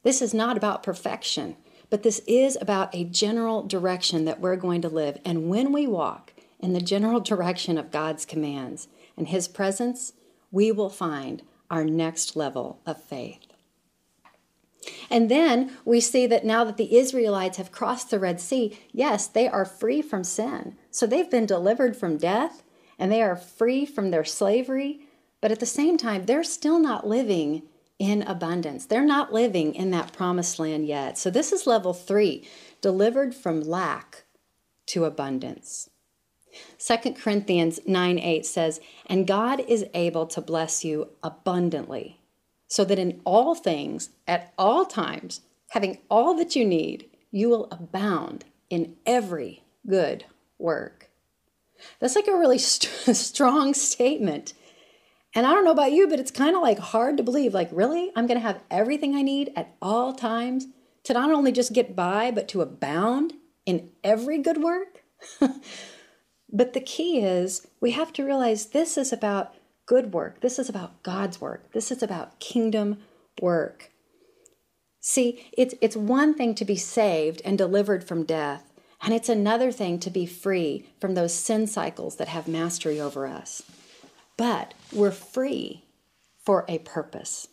This 0.03 0.21
is 0.21 0.33
not 0.33 0.57
about 0.57 0.83
perfection. 0.83 1.57
But 1.89 2.03
this 2.03 2.21
is 2.27 2.57
about 2.61 2.93
a 2.93 3.03
general 3.03 3.63
direction 3.63 4.25
that 4.25 4.39
we're 4.39 4.55
going 4.55 4.81
to 4.81 4.89
live. 4.89 5.19
And 5.25 5.49
when 5.49 5.71
we 5.71 5.87
walk 5.87 6.33
in 6.59 6.73
the 6.73 6.81
general 6.81 7.19
direction 7.31 7.77
of 7.77 7.91
God's 7.91 8.25
commands 8.25 8.87
and 9.17 9.27
His 9.27 9.47
presence, 9.47 10.13
we 10.51 10.71
will 10.71 10.89
find 10.89 11.43
our 11.69 11.83
next 11.83 12.35
level 12.35 12.79
of 12.85 13.01
faith. 13.01 13.45
And 15.09 15.29
then 15.29 15.77
we 15.85 15.99
see 15.99 16.25
that 16.27 16.45
now 16.45 16.63
that 16.63 16.77
the 16.77 16.97
Israelites 16.97 17.57
have 17.57 17.71
crossed 17.71 18.09
the 18.09 18.19
Red 18.19 18.39
Sea, 18.39 18.77
yes, 18.91 19.27
they 19.27 19.47
are 19.47 19.65
free 19.65 20.01
from 20.01 20.23
sin. 20.23 20.75
So 20.89 21.05
they've 21.05 21.29
been 21.29 21.45
delivered 21.45 21.97
from 21.97 22.17
death 22.17 22.63
and 22.97 23.11
they 23.11 23.21
are 23.21 23.35
free 23.35 23.85
from 23.85 24.11
their 24.11 24.23
slavery. 24.23 25.01
But 25.41 25.51
at 25.51 25.59
the 25.59 25.65
same 25.65 25.97
time, 25.97 26.25
they're 26.25 26.43
still 26.43 26.79
not 26.79 27.07
living 27.07 27.63
in 27.99 28.21
abundance. 28.23 28.85
They're 28.85 29.05
not 29.05 29.33
living 29.33 29.75
in 29.75 29.91
that 29.91 30.13
promised 30.13 30.57
land 30.57 30.87
yet. 30.87 31.17
So 31.17 31.29
this 31.29 31.51
is 31.51 31.67
level 31.67 31.93
three 31.93 32.47
delivered 32.81 33.35
from 33.35 33.61
lack 33.61 34.23
to 34.87 35.05
abundance. 35.05 35.89
2 36.79 37.13
Corinthians 37.13 37.79
9 37.85 38.17
8 38.17 38.45
says, 38.45 38.79
And 39.05 39.27
God 39.27 39.59
is 39.67 39.85
able 39.93 40.25
to 40.27 40.41
bless 40.41 40.83
you 40.83 41.09
abundantly, 41.21 42.19
so 42.67 42.83
that 42.85 42.97
in 42.97 43.21
all 43.25 43.53
things, 43.53 44.09
at 44.27 44.53
all 44.57 44.85
times, 44.85 45.41
having 45.71 45.99
all 46.09 46.33
that 46.35 46.55
you 46.55 46.65
need, 46.65 47.09
you 47.31 47.49
will 47.49 47.67
abound 47.69 48.45
in 48.69 48.95
every 49.05 49.63
good 49.87 50.25
work. 50.57 51.09
That's 51.99 52.15
like 52.15 52.27
a 52.27 52.37
really 52.37 52.57
st- 52.59 53.15
strong 53.15 53.73
statement. 53.73 54.53
And 55.35 55.45
I 55.45 55.53
don't 55.53 55.63
know 55.63 55.71
about 55.71 55.91
you, 55.91 56.07
but 56.07 56.19
it's 56.19 56.31
kind 56.31 56.55
of 56.55 56.61
like 56.61 56.79
hard 56.79 57.17
to 57.17 57.23
believe. 57.23 57.53
Like, 57.53 57.69
really? 57.71 58.11
I'm 58.15 58.25
going 58.25 58.39
to 58.39 58.45
have 58.45 58.63
everything 58.71 59.15
I 59.15 59.21
need 59.21 59.51
at 59.55 59.75
all 59.81 60.13
times 60.13 60.67
to 61.03 61.13
not 61.13 61.31
only 61.31 61.51
just 61.51 61.73
get 61.73 61.95
by, 61.95 62.31
but 62.31 62.47
to 62.49 62.61
abound 62.61 63.33
in 63.65 63.91
every 64.03 64.39
good 64.39 64.61
work? 64.61 65.03
but 66.51 66.73
the 66.73 66.81
key 66.81 67.19
is 67.19 67.67
we 67.79 67.91
have 67.91 68.11
to 68.13 68.25
realize 68.25 68.67
this 68.67 68.97
is 68.97 69.13
about 69.13 69.53
good 69.85 70.13
work. 70.13 70.41
This 70.41 70.57
is 70.57 70.69
about 70.69 71.03
God's 71.03 71.39
work. 71.39 71.71
This 71.73 71.91
is 71.91 72.01
about 72.01 72.39
kingdom 72.39 72.97
work. 73.41 73.91
See, 75.01 75.45
it's, 75.57 75.75
it's 75.81 75.95
one 75.95 76.33
thing 76.33 76.55
to 76.55 76.65
be 76.65 76.75
saved 76.75 77.41
and 77.45 77.57
delivered 77.57 78.03
from 78.03 78.23
death, 78.23 78.71
and 79.01 79.13
it's 79.13 79.29
another 79.29 79.71
thing 79.71 79.99
to 79.99 80.09
be 80.09 80.25
free 80.25 80.89
from 80.99 81.15
those 81.15 81.33
sin 81.33 81.67
cycles 81.67 82.17
that 82.17 82.27
have 82.27 82.47
mastery 82.47 82.99
over 82.99 83.25
us 83.25 83.63
but 84.39 84.73
we're 84.93 85.11
free 85.11 85.83
for 86.45 86.63
a 86.69 86.79
purpose. 86.79 87.49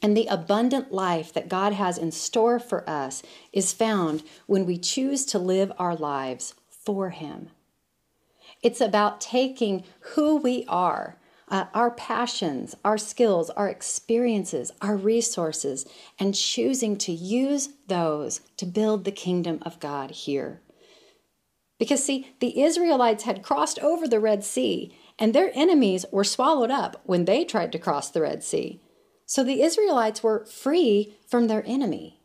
And 0.00 0.16
the 0.16 0.28
abundant 0.28 0.92
life 0.92 1.32
that 1.32 1.48
God 1.48 1.72
has 1.72 1.98
in 1.98 2.12
store 2.12 2.60
for 2.60 2.88
us 2.88 3.20
is 3.52 3.72
found 3.72 4.22
when 4.46 4.64
we 4.64 4.78
choose 4.78 5.26
to 5.26 5.40
live 5.40 5.72
our 5.76 5.96
lives 5.96 6.54
for 6.68 7.10
Him. 7.10 7.50
It's 8.62 8.80
about 8.80 9.20
taking 9.20 9.82
who 10.14 10.36
we 10.36 10.64
are, 10.68 11.16
uh, 11.48 11.64
our 11.74 11.90
passions, 11.90 12.76
our 12.84 12.96
skills, 12.96 13.50
our 13.50 13.68
experiences, 13.68 14.70
our 14.80 14.94
resources, 14.94 15.84
and 16.16 16.32
choosing 16.32 16.96
to 16.98 17.10
use 17.10 17.70
those 17.88 18.40
to 18.56 18.66
build 18.66 19.04
the 19.04 19.10
kingdom 19.10 19.58
of 19.62 19.80
God 19.80 20.12
here. 20.12 20.60
Because, 21.76 22.04
see, 22.04 22.28
the 22.38 22.62
Israelites 22.62 23.24
had 23.24 23.42
crossed 23.42 23.80
over 23.80 24.06
the 24.06 24.20
Red 24.20 24.44
Sea 24.44 24.96
and 25.18 25.34
their 25.34 25.50
enemies 25.54 26.04
were 26.12 26.24
swallowed 26.24 26.70
up 26.70 27.00
when 27.04 27.24
they 27.24 27.44
tried 27.44 27.72
to 27.72 27.78
cross 27.78 28.10
the 28.10 28.22
Red 28.22 28.44
Sea. 28.44 28.80
So 29.26 29.44
the 29.44 29.62
Israelites 29.62 30.22
were 30.22 30.46
free 30.46 31.16
from 31.26 31.48
their 31.48 31.62
enemy. 31.66 32.20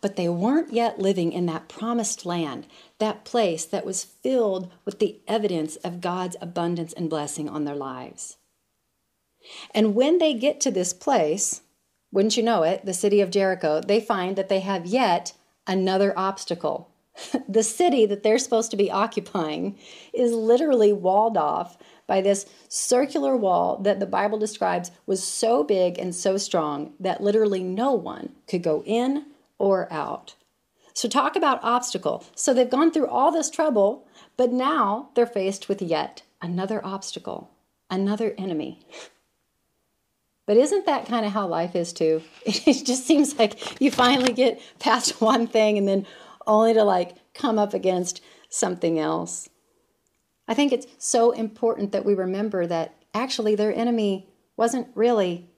But 0.00 0.16
they 0.16 0.28
weren't 0.28 0.72
yet 0.72 0.98
living 0.98 1.32
in 1.32 1.46
that 1.46 1.68
promised 1.68 2.26
land, 2.26 2.66
that 2.98 3.24
place 3.24 3.64
that 3.64 3.86
was 3.86 4.04
filled 4.04 4.70
with 4.84 4.98
the 4.98 5.20
evidence 5.26 5.76
of 5.76 6.02
God's 6.02 6.36
abundance 6.40 6.92
and 6.92 7.08
blessing 7.08 7.48
on 7.48 7.64
their 7.64 7.74
lives. 7.74 8.36
And 9.74 9.94
when 9.94 10.18
they 10.18 10.34
get 10.34 10.60
to 10.60 10.70
this 10.70 10.92
place, 10.92 11.62
wouldn't 12.12 12.36
you 12.36 12.42
know 12.42 12.62
it, 12.62 12.84
the 12.84 12.94
city 12.94 13.20
of 13.20 13.30
Jericho, 13.30 13.80
they 13.80 14.00
find 14.00 14.36
that 14.36 14.48
they 14.48 14.60
have 14.60 14.86
yet 14.86 15.32
another 15.66 16.16
obstacle. 16.16 16.90
the 17.48 17.62
city 17.62 18.06
that 18.06 18.22
they're 18.22 18.38
supposed 18.38 18.70
to 18.70 18.76
be 18.76 18.90
occupying 18.90 19.78
is 20.12 20.32
literally 20.32 20.92
walled 20.92 21.36
off 21.36 21.78
by 22.06 22.20
this 22.20 22.46
circular 22.68 23.36
wall 23.36 23.78
that 23.78 24.00
the 24.00 24.06
Bible 24.06 24.38
describes 24.38 24.90
was 25.06 25.22
so 25.22 25.64
big 25.64 25.98
and 25.98 26.14
so 26.14 26.36
strong 26.36 26.92
that 27.00 27.22
literally 27.22 27.62
no 27.62 27.92
one 27.92 28.34
could 28.46 28.62
go 28.62 28.82
in 28.84 29.26
or 29.58 29.92
out. 29.92 30.34
So, 30.92 31.08
talk 31.08 31.34
about 31.34 31.64
obstacle. 31.64 32.24
So, 32.36 32.54
they've 32.54 32.70
gone 32.70 32.92
through 32.92 33.08
all 33.08 33.32
this 33.32 33.50
trouble, 33.50 34.06
but 34.36 34.52
now 34.52 35.10
they're 35.14 35.26
faced 35.26 35.68
with 35.68 35.82
yet 35.82 36.22
another 36.40 36.84
obstacle, 36.84 37.50
another 37.90 38.34
enemy. 38.38 38.80
But 40.46 40.58
isn't 40.58 40.86
that 40.86 41.06
kind 41.06 41.24
of 41.24 41.32
how 41.32 41.46
life 41.46 41.74
is 41.74 41.92
too? 41.92 42.22
It 42.46 42.84
just 42.84 43.06
seems 43.06 43.38
like 43.38 43.80
you 43.80 43.90
finally 43.90 44.32
get 44.32 44.60
past 44.78 45.20
one 45.20 45.46
thing 45.46 45.78
and 45.78 45.88
then 45.88 46.06
only 46.46 46.74
to 46.74 46.84
like 46.84 47.16
come 47.32 47.58
up 47.58 47.74
against 47.74 48.20
something 48.48 48.98
else. 48.98 49.48
I 50.46 50.54
think 50.54 50.72
it's 50.72 50.86
so 50.98 51.30
important 51.30 51.92
that 51.92 52.04
we 52.04 52.14
remember 52.14 52.66
that 52.66 52.94
actually 53.14 53.54
their 53.54 53.74
enemy 53.74 54.28
wasn't 54.56 54.88
really 54.94 55.48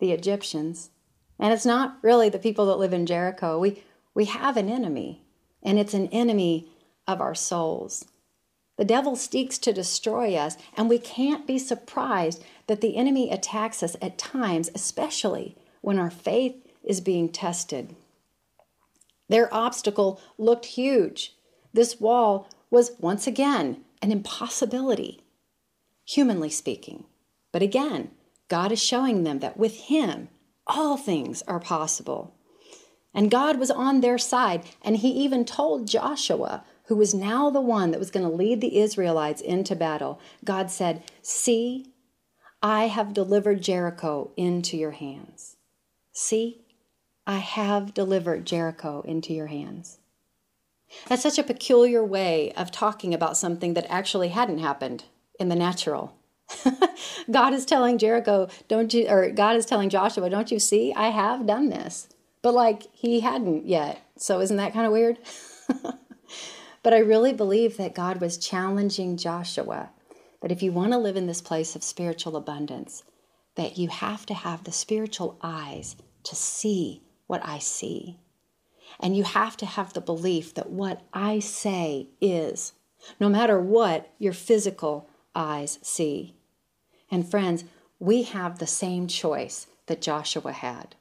the 0.00 0.12
Egyptians. 0.12 0.90
And 1.38 1.52
it's 1.52 1.66
not 1.66 1.98
really 2.02 2.28
the 2.28 2.38
people 2.38 2.66
that 2.66 2.78
live 2.78 2.92
in 2.92 3.06
Jericho. 3.06 3.58
We, 3.58 3.82
we 4.14 4.26
have 4.26 4.56
an 4.56 4.68
enemy, 4.68 5.22
and 5.62 5.78
it's 5.78 5.94
an 5.94 6.08
enemy 6.08 6.68
of 7.06 7.20
our 7.20 7.34
souls. 7.34 8.04
The 8.76 8.84
devil 8.84 9.16
seeks 9.16 9.58
to 9.58 9.72
destroy 9.72 10.34
us, 10.34 10.56
and 10.76 10.88
we 10.88 10.98
can't 10.98 11.46
be 11.46 11.58
surprised 11.58 12.42
that 12.66 12.80
the 12.80 12.96
enemy 12.96 13.30
attacks 13.30 13.82
us 13.82 13.96
at 14.00 14.18
times, 14.18 14.70
especially 14.74 15.56
when 15.82 15.98
our 15.98 16.10
faith 16.10 16.56
is 16.82 17.00
being 17.00 17.28
tested. 17.28 17.94
Their 19.28 19.52
obstacle 19.54 20.20
looked 20.38 20.66
huge. 20.66 21.36
This 21.72 22.00
wall 22.00 22.48
was 22.70 22.92
once 22.98 23.26
again 23.26 23.84
an 24.02 24.12
impossibility, 24.12 25.22
humanly 26.04 26.50
speaking. 26.50 27.04
But 27.52 27.62
again, 27.62 28.10
God 28.48 28.72
is 28.72 28.82
showing 28.82 29.24
them 29.24 29.38
that 29.38 29.56
with 29.56 29.76
Him, 29.76 30.28
all 30.66 30.96
things 30.96 31.42
are 31.48 31.60
possible. 31.60 32.34
And 33.14 33.30
God 33.30 33.58
was 33.58 33.70
on 33.70 34.00
their 34.00 34.18
side, 34.18 34.64
and 34.82 34.98
He 34.98 35.10
even 35.10 35.44
told 35.44 35.86
Joshua, 35.86 36.64
who 36.86 36.96
was 36.96 37.14
now 37.14 37.48
the 37.48 37.60
one 37.60 37.90
that 37.90 38.00
was 38.00 38.10
going 38.10 38.28
to 38.28 38.34
lead 38.34 38.60
the 38.60 38.78
Israelites 38.78 39.40
into 39.40 39.76
battle, 39.76 40.20
God 40.44 40.70
said, 40.70 41.02
See, 41.22 41.86
I 42.62 42.88
have 42.88 43.14
delivered 43.14 43.62
Jericho 43.62 44.32
into 44.36 44.76
your 44.76 44.90
hands. 44.92 45.56
See, 46.12 46.64
I 47.26 47.38
have 47.38 47.94
delivered 47.94 48.44
Jericho 48.46 49.02
into 49.06 49.32
your 49.32 49.46
hands. 49.46 49.98
That's 51.08 51.22
such 51.22 51.38
a 51.38 51.42
peculiar 51.42 52.04
way 52.04 52.52
of 52.52 52.70
talking 52.70 53.14
about 53.14 53.36
something 53.36 53.74
that 53.74 53.86
actually 53.88 54.28
hadn't 54.28 54.58
happened 54.58 55.04
in 55.38 55.48
the 55.48 55.56
natural. 55.56 56.16
God 57.30 57.54
is 57.54 57.64
telling 57.64 57.98
Jericho, 57.98 58.48
don't 58.68 58.92
you, 58.92 59.08
or 59.08 59.30
God 59.30 59.56
is 59.56 59.66
telling 59.66 59.88
Joshua, 59.88 60.28
don't 60.28 60.50
you 60.50 60.58
see, 60.58 60.92
I 60.94 61.08
have 61.08 61.46
done 61.46 61.70
this. 61.70 62.08
But 62.42 62.54
like 62.54 62.84
he 62.92 63.20
hadn't 63.20 63.66
yet. 63.66 64.00
So 64.16 64.40
isn't 64.40 64.56
that 64.56 64.72
kind 64.72 64.86
of 64.86 64.92
weird? 64.92 65.18
But 66.82 66.94
I 66.94 66.98
really 66.98 67.32
believe 67.32 67.76
that 67.76 67.94
God 67.94 68.20
was 68.20 68.38
challenging 68.38 69.16
Joshua 69.16 69.90
that 70.40 70.50
if 70.50 70.62
you 70.62 70.72
want 70.72 70.92
to 70.92 70.98
live 70.98 71.16
in 71.16 71.28
this 71.28 71.40
place 71.40 71.76
of 71.76 71.84
spiritual 71.84 72.36
abundance, 72.36 73.04
that 73.54 73.78
you 73.78 73.88
have 73.88 74.26
to 74.26 74.34
have 74.34 74.64
the 74.64 74.72
spiritual 74.72 75.38
eyes 75.42 75.94
to 76.24 76.34
see 76.34 77.04
what 77.28 77.40
I 77.44 77.58
see. 77.58 78.18
And 79.02 79.16
you 79.16 79.24
have 79.24 79.56
to 79.58 79.66
have 79.66 79.92
the 79.92 80.00
belief 80.00 80.54
that 80.54 80.70
what 80.70 81.02
I 81.12 81.40
say 81.40 82.08
is, 82.20 82.72
no 83.18 83.28
matter 83.28 83.60
what 83.60 84.12
your 84.18 84.32
physical 84.32 85.10
eyes 85.34 85.80
see. 85.82 86.36
And 87.10 87.28
friends, 87.28 87.64
we 87.98 88.22
have 88.22 88.58
the 88.58 88.66
same 88.66 89.08
choice 89.08 89.66
that 89.86 90.00
Joshua 90.00 90.52
had. 90.52 90.94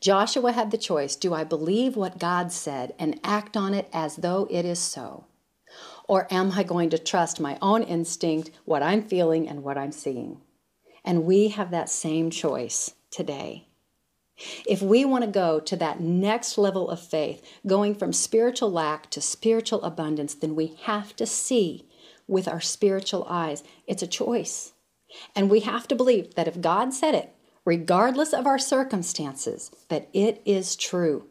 Joshua 0.00 0.52
had 0.52 0.70
the 0.70 0.78
choice 0.78 1.16
do 1.16 1.34
I 1.34 1.44
believe 1.44 1.96
what 1.96 2.18
God 2.18 2.50
said 2.50 2.94
and 2.98 3.20
act 3.22 3.56
on 3.56 3.74
it 3.74 3.88
as 3.92 4.16
though 4.16 4.46
it 4.50 4.64
is 4.64 4.78
so? 4.78 5.26
Or 6.08 6.26
am 6.30 6.52
I 6.52 6.64
going 6.64 6.90
to 6.90 6.98
trust 6.98 7.40
my 7.40 7.56
own 7.62 7.82
instinct, 7.82 8.50
what 8.64 8.82
I'm 8.82 9.02
feeling, 9.02 9.48
and 9.48 9.62
what 9.62 9.78
I'm 9.78 9.92
seeing? 9.92 10.40
And 11.04 11.24
we 11.24 11.48
have 11.48 11.70
that 11.70 11.88
same 11.88 12.30
choice 12.30 12.94
today. 13.10 13.68
If 14.66 14.80
we 14.80 15.04
want 15.04 15.24
to 15.24 15.30
go 15.30 15.60
to 15.60 15.76
that 15.76 16.00
next 16.00 16.56
level 16.56 16.88
of 16.88 17.00
faith, 17.00 17.42
going 17.66 17.94
from 17.94 18.12
spiritual 18.12 18.70
lack 18.70 19.10
to 19.10 19.20
spiritual 19.20 19.82
abundance, 19.82 20.34
then 20.34 20.54
we 20.54 20.76
have 20.82 21.14
to 21.16 21.26
see 21.26 21.86
with 22.26 22.48
our 22.48 22.60
spiritual 22.60 23.26
eyes. 23.28 23.62
It's 23.86 24.02
a 24.02 24.06
choice. 24.06 24.72
And 25.34 25.50
we 25.50 25.60
have 25.60 25.88
to 25.88 25.96
believe 25.96 26.34
that 26.34 26.48
if 26.48 26.60
God 26.60 26.94
said 26.94 27.14
it, 27.14 27.34
regardless 27.64 28.32
of 28.32 28.46
our 28.46 28.58
circumstances, 28.58 29.70
that 29.88 30.08
it 30.12 30.40
is 30.44 30.76
true. 30.76 31.26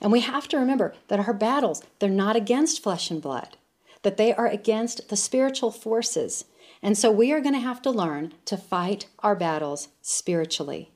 And 0.00 0.12
we 0.12 0.20
have 0.20 0.48
to 0.48 0.58
remember 0.58 0.94
that 1.08 1.26
our 1.26 1.32
battles, 1.32 1.82
they're 1.98 2.10
not 2.10 2.36
against 2.36 2.82
flesh 2.82 3.10
and 3.10 3.22
blood, 3.22 3.56
that 4.02 4.16
they 4.16 4.34
are 4.34 4.46
against 4.46 5.08
the 5.08 5.16
spiritual 5.16 5.70
forces. 5.70 6.44
And 6.82 6.96
so 6.96 7.10
we 7.10 7.32
are 7.32 7.40
going 7.40 7.54
to 7.54 7.60
have 7.60 7.82
to 7.82 7.90
learn 7.90 8.34
to 8.46 8.56
fight 8.56 9.06
our 9.20 9.36
battles 9.36 9.88
spiritually. 10.02 10.92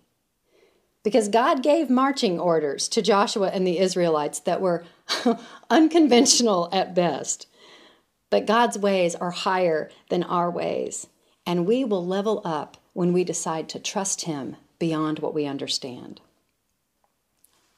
Because 1.04 1.28
God 1.28 1.62
gave 1.62 1.88
marching 1.90 2.40
orders 2.40 2.88
to 2.88 3.02
Joshua 3.02 3.50
and 3.50 3.66
the 3.66 3.78
Israelites 3.78 4.40
that 4.40 4.60
were 4.60 4.84
unconventional 5.70 6.68
at 6.72 6.94
best. 6.94 7.46
But 8.30 8.46
God's 8.46 8.78
ways 8.78 9.14
are 9.14 9.30
higher 9.30 9.90
than 10.08 10.24
our 10.24 10.50
ways, 10.50 11.06
and 11.46 11.66
we 11.66 11.84
will 11.84 12.04
level 12.04 12.40
up 12.44 12.78
when 12.94 13.12
we 13.12 13.22
decide 13.22 13.68
to 13.68 13.78
trust 13.78 14.22
Him 14.22 14.56
beyond 14.78 15.18
what 15.20 15.34
we 15.34 15.46
understand. 15.46 16.20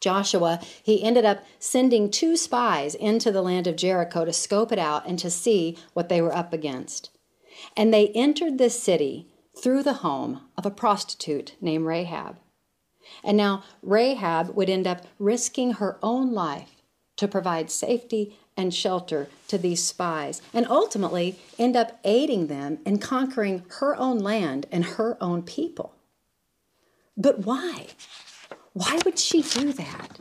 Joshua, 0.00 0.60
he 0.82 1.02
ended 1.02 1.24
up 1.24 1.44
sending 1.58 2.10
two 2.10 2.36
spies 2.36 2.94
into 2.94 3.32
the 3.32 3.42
land 3.42 3.66
of 3.66 3.76
Jericho 3.76 4.24
to 4.24 4.32
scope 4.32 4.70
it 4.70 4.78
out 4.78 5.06
and 5.06 5.18
to 5.18 5.30
see 5.30 5.76
what 5.94 6.08
they 6.08 6.20
were 6.20 6.34
up 6.34 6.52
against. 6.52 7.10
And 7.76 7.92
they 7.92 8.08
entered 8.08 8.58
this 8.58 8.80
city 8.80 9.28
through 9.60 9.82
the 9.82 9.94
home 9.94 10.42
of 10.56 10.66
a 10.66 10.70
prostitute 10.70 11.56
named 11.60 11.86
Rahab. 11.86 12.36
And 13.24 13.36
now 13.36 13.64
Rahab 13.82 14.54
would 14.56 14.70
end 14.70 14.86
up 14.86 15.06
risking 15.18 15.74
her 15.74 15.98
own 16.02 16.32
life 16.32 16.82
to 17.16 17.28
provide 17.28 17.70
safety 17.70 18.36
and 18.56 18.72
shelter 18.72 19.28
to 19.48 19.58
these 19.58 19.84
spies, 19.84 20.40
and 20.54 20.66
ultimately 20.66 21.38
end 21.58 21.76
up 21.76 21.98
aiding 22.04 22.46
them 22.46 22.78
in 22.86 22.98
conquering 22.98 23.64
her 23.80 23.94
own 23.96 24.18
land 24.18 24.66
and 24.72 24.84
her 24.84 25.18
own 25.20 25.42
people. 25.42 25.94
But 27.16 27.44
why? 27.44 27.88
Why 28.72 28.98
would 29.04 29.18
she 29.18 29.42
do 29.42 29.72
that? 29.74 30.20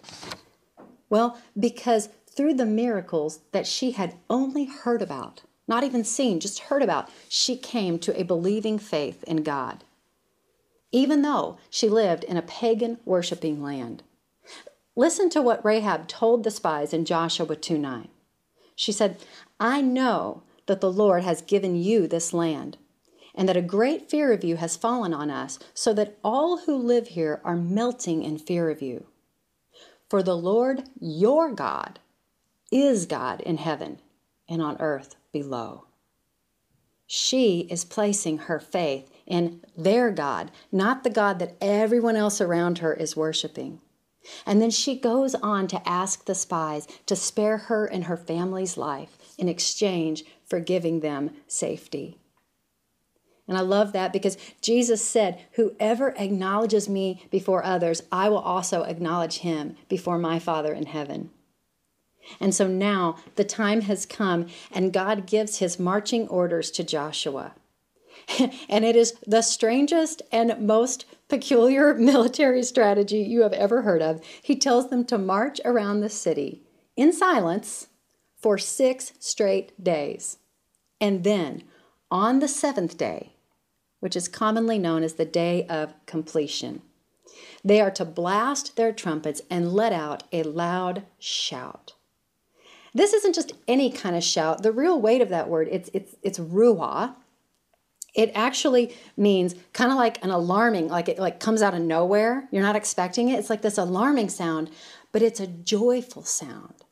Well, 1.10 1.40
because 1.58 2.10
through 2.30 2.56
the 2.56 2.66
miracles 2.66 3.40
that 3.54 3.66
she 3.66 3.92
had 3.92 4.16
only 4.30 4.66
heard 4.66 5.02
about, 5.02 5.44
not 5.68 5.86
even 5.86 6.04
seen, 6.04 6.42
just 6.42 6.60
heard 6.60 6.84
about, 6.84 7.10
she 7.30 7.56
came 7.56 7.98
to 8.00 8.20
a 8.20 8.24
believing 8.24 8.78
faith 8.78 9.24
in 9.24 9.44
God, 9.44 9.85
even 10.96 11.24
though 11.24 11.58
she 11.70 11.90
lived 11.90 12.24
in 12.24 12.38
a 12.38 12.42
pagan 12.42 12.98
worshiping 13.04 13.62
land. 13.62 14.02
Listen 14.96 15.30
to 15.30 15.42
what 15.42 15.64
Rahab 15.66 16.08
told 16.08 16.46
the 16.46 16.50
spies 16.50 16.94
in 16.94 17.04
Joshua 17.04 17.54
2 17.54 17.78
9. 17.78 18.08
She 18.78 18.94
said, 18.94 19.18
I 19.60 19.82
know 19.82 20.44
that 20.68 20.80
the 20.80 20.92
Lord 20.92 21.22
has 21.24 21.42
given 21.42 21.76
you 21.76 22.08
this 22.08 22.32
land, 22.32 22.78
and 23.36 23.50
that 23.50 23.58
a 23.58 23.62
great 23.62 24.10
fear 24.10 24.32
of 24.32 24.46
you 24.46 24.56
has 24.56 24.78
fallen 24.78 25.14
on 25.14 25.30
us, 25.30 25.60
so 25.74 25.92
that 25.94 26.18
all 26.24 26.60
who 26.60 26.78
live 26.78 27.10
here 27.10 27.42
are 27.44 27.58
melting 27.58 28.24
in 28.24 28.38
fear 28.38 28.70
of 28.70 28.82
you. 28.82 29.08
For 30.10 30.24
the 30.24 30.38
Lord 30.38 30.84
your 30.98 31.52
God 31.52 32.00
is 32.72 33.06
God 33.06 33.42
in 33.42 33.58
heaven 33.58 34.00
and 34.48 34.62
on 34.62 34.78
earth 34.80 35.18
below. 35.34 35.88
She 37.06 37.68
is 37.70 37.84
placing 37.84 38.38
her 38.38 38.62
faith 38.62 39.12
in 39.26 39.62
their 39.78 40.12
God, 40.12 40.52
not 40.72 41.04
the 41.04 41.10
God 41.10 41.40
that 41.40 41.56
everyone 41.60 42.16
else 42.16 42.40
around 42.40 42.80
her 42.80 42.94
is 42.94 43.16
worshiping. 43.16 43.82
And 44.46 44.62
then 44.62 44.72
she 44.72 45.00
goes 45.00 45.36
on 45.36 45.68
to 45.68 45.88
ask 45.88 46.26
the 46.26 46.36
spies 46.36 46.88
to 47.06 47.16
spare 47.16 47.58
her 47.58 47.86
and 47.86 48.06
her 48.06 48.18
family's 48.18 48.78
life 48.78 49.18
in 49.38 49.48
exchange 49.48 50.24
for 50.46 50.60
giving 50.60 51.00
them 51.00 51.32
safety. 51.48 52.18
And 53.48 53.58
I 53.58 53.62
love 53.62 53.94
that 53.94 54.12
because 54.12 54.38
Jesus 54.62 55.04
said, 55.04 55.40
Whoever 55.52 56.16
acknowledges 56.18 56.90
me 56.90 57.28
before 57.30 57.64
others, 57.64 58.02
I 58.12 58.30
will 58.30 58.40
also 58.40 58.84
acknowledge 58.84 59.40
him 59.40 59.76
before 59.88 60.18
my 60.18 60.40
Father 60.40 60.74
in 60.74 60.88
heaven. 60.88 61.30
And 62.40 62.56
so 62.56 62.68
now 62.68 63.18
the 63.36 63.44
time 63.44 63.82
has 63.82 64.08
come, 64.08 64.48
and 64.72 64.92
God 64.92 65.28
gives 65.28 65.60
his 65.60 65.80
marching 65.80 66.28
orders 66.28 66.72
to 66.72 66.84
Joshua. 66.84 67.54
and 68.70 68.86
it 68.86 68.96
is 68.96 69.14
the 69.26 69.42
strangest 69.42 70.22
and 70.32 70.60
most 70.60 71.06
peculiar 71.28 71.94
military 71.96 72.64
strategy 72.64 73.20
you 73.20 73.42
have 73.42 73.54
ever 73.54 73.82
heard 73.82 74.02
of. 74.02 74.22
He 74.42 74.56
tells 74.56 74.90
them 74.90 75.06
to 75.06 75.18
march 75.18 75.60
around 75.66 76.02
the 76.02 76.10
city 76.10 76.62
in 76.96 77.14
silence 77.14 77.88
for 78.38 78.58
six 78.58 79.14
straight 79.20 79.84
days. 79.84 80.38
And 81.02 81.24
then 81.24 81.64
on 82.12 82.40
the 82.40 82.48
seventh 82.48 82.98
day, 82.98 83.34
which 84.00 84.16
is 84.16 84.28
commonly 84.28 84.78
known 84.78 85.04
as 85.04 85.16
the 85.16 85.26
day 85.26 85.66
of 85.68 85.94
completion, 86.06 86.82
they 87.64 87.82
are 87.82 87.92
to 87.92 88.06
blast 88.06 88.76
their 88.76 88.94
trumpets 88.94 89.42
and 89.50 89.74
let 89.74 89.92
out 89.92 90.24
a 90.32 90.44
loud 90.44 91.04
shout. 91.20 91.96
This 92.94 93.12
isn't 93.14 93.36
just 93.36 93.54
any 93.68 93.92
kind 93.92 94.16
of 94.16 94.24
shout. 94.24 94.64
The 94.64 94.72
real 94.72 95.02
weight 95.02 95.22
of 95.22 95.30
that 95.30 95.50
word, 95.50 95.68
it's 95.72 95.90
it's 95.94 96.16
it's 96.22 96.40
ruah, 96.40 97.16
it 98.16 98.32
actually 98.34 98.96
means 99.18 99.56
kind 99.74 99.92
of 99.92 99.98
like 99.98 100.24
an 100.24 100.32
alarming 100.32 100.88
like 100.88 101.10
it 101.10 101.20
like 101.20 101.40
comes 101.40 101.62
out 101.62 101.74
of 101.74 101.82
nowhere. 101.82 102.48
You're 102.52 102.64
not 102.64 102.76
expecting 102.76 103.30
it. 103.30 103.38
It's 103.38 103.50
like 103.50 103.62
this 103.62 103.78
alarming 103.78 104.30
sound 104.30 104.72
but 105.16 105.22
it's 105.22 105.40
a 105.40 105.48
joyful 105.48 106.24
sound. 106.24 106.84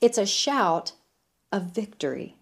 It's 0.00 0.16
a 0.16 0.24
shout 0.24 0.92
of 1.52 1.64
victory. 1.64 2.36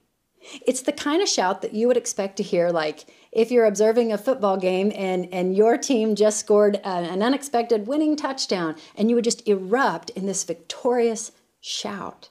It's 0.64 0.82
the 0.82 0.92
kind 0.92 1.20
of 1.20 1.28
shout 1.28 1.62
that 1.62 1.74
you 1.74 1.88
would 1.88 1.96
expect 1.96 2.36
to 2.36 2.44
hear 2.44 2.70
like 2.70 3.06
if 3.32 3.50
you're 3.50 3.64
observing 3.64 4.12
a 4.12 4.18
football 4.18 4.56
game 4.56 4.92
and 4.94 5.28
and 5.32 5.56
your 5.56 5.78
team 5.78 6.14
just 6.14 6.38
scored 6.38 6.80
an 6.84 7.24
unexpected 7.24 7.88
winning 7.88 8.14
touchdown 8.14 8.76
and 8.94 9.10
you 9.10 9.16
would 9.16 9.24
just 9.24 9.48
erupt 9.48 10.10
in 10.10 10.26
this 10.26 10.44
victorious 10.44 11.32
shout 11.60 12.28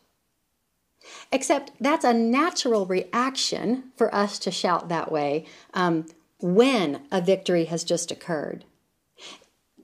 Except 1.31 1.71
that's 1.79 2.05
a 2.05 2.13
natural 2.13 2.85
reaction 2.85 3.91
for 3.95 4.13
us 4.13 4.39
to 4.39 4.51
shout 4.51 4.89
that 4.89 5.11
way 5.11 5.45
um, 5.73 6.05
when 6.39 7.01
a 7.11 7.21
victory 7.21 7.65
has 7.65 7.83
just 7.83 8.11
occurred. 8.11 8.65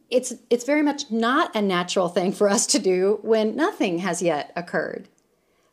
It's, 0.10 0.34
it's 0.50 0.66
very 0.66 0.82
much 0.82 1.10
not 1.10 1.56
a 1.56 1.62
natural 1.62 2.10
thing 2.10 2.34
for 2.34 2.50
us 2.50 2.68
to 2.68 2.80
do 2.80 3.20
when 3.22 3.56
nothing 3.56 4.00
has 4.00 4.22
yet 4.22 4.52
occurred. 4.56 5.08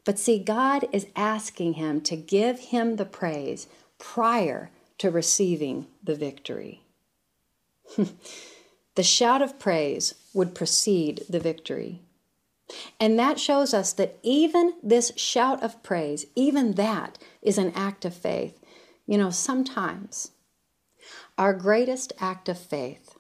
But 0.05 0.19
see, 0.19 0.39
God 0.39 0.89
is 0.93 1.07
asking 1.17 1.75
him 1.75 2.01
to 2.03 2.17
give 2.17 2.61
him 2.61 2.97
the 2.97 3.05
praise 3.05 3.67
prior 3.99 4.71
to 4.99 5.11
receiving 5.11 5.87
the 6.03 6.15
victory. 6.15 6.83
the 8.95 9.03
shout 9.03 9.43
of 9.43 9.59
praise 9.59 10.15
would 10.33 10.55
precede 10.55 11.25
the 11.29 11.41
victory. 11.41 12.01
And 13.01 13.19
that 13.19 13.41
shows 13.41 13.73
us 13.73 13.93
that 13.95 14.19
even 14.23 14.75
this 14.83 15.13
shout 15.17 15.63
of 15.63 15.83
praise, 15.83 16.27
even 16.35 16.73
that 16.73 17.19
is 17.41 17.59
an 17.59 17.73
act 17.75 18.05
of 18.05 18.15
faith. 18.15 18.61
You 19.07 19.19
know, 19.19 19.31
sometimes 19.31 20.33
our 21.39 21.55
greatest 21.55 22.13
act 22.21 22.49
of 22.49 22.59
faith 22.59 23.17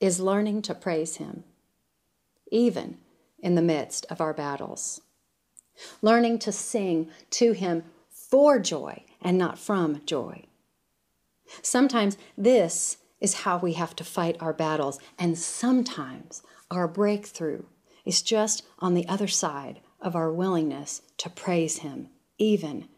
is 0.00 0.20
learning 0.20 0.62
to 0.62 0.74
praise 0.74 1.16
Him, 1.16 1.44
even 2.50 2.98
in 3.38 3.54
the 3.54 3.62
midst 3.62 4.04
of 4.10 4.20
our 4.20 4.34
battles. 4.34 5.00
Learning 6.02 6.38
to 6.40 6.52
sing 6.52 7.08
to 7.30 7.52
Him 7.52 7.84
for 8.10 8.58
joy 8.58 9.04
and 9.22 9.38
not 9.38 9.58
from 9.58 10.02
joy. 10.04 10.44
Sometimes 11.62 12.18
this 12.36 12.98
is 13.20 13.42
how 13.42 13.58
we 13.58 13.74
have 13.74 13.94
to 13.96 14.04
fight 14.04 14.36
our 14.40 14.52
battles, 14.52 14.98
and 15.18 15.38
sometimes 15.38 16.42
our 16.70 16.88
breakthrough 16.88 17.62
is 18.04 18.22
just 18.22 18.62
on 18.78 18.94
the 18.94 19.06
other 19.08 19.28
side 19.28 19.80
of 20.00 20.16
our 20.16 20.32
willingness 20.32 21.02
to 21.18 21.30
praise 21.30 21.78
Him, 21.78 22.08
even 22.38 22.88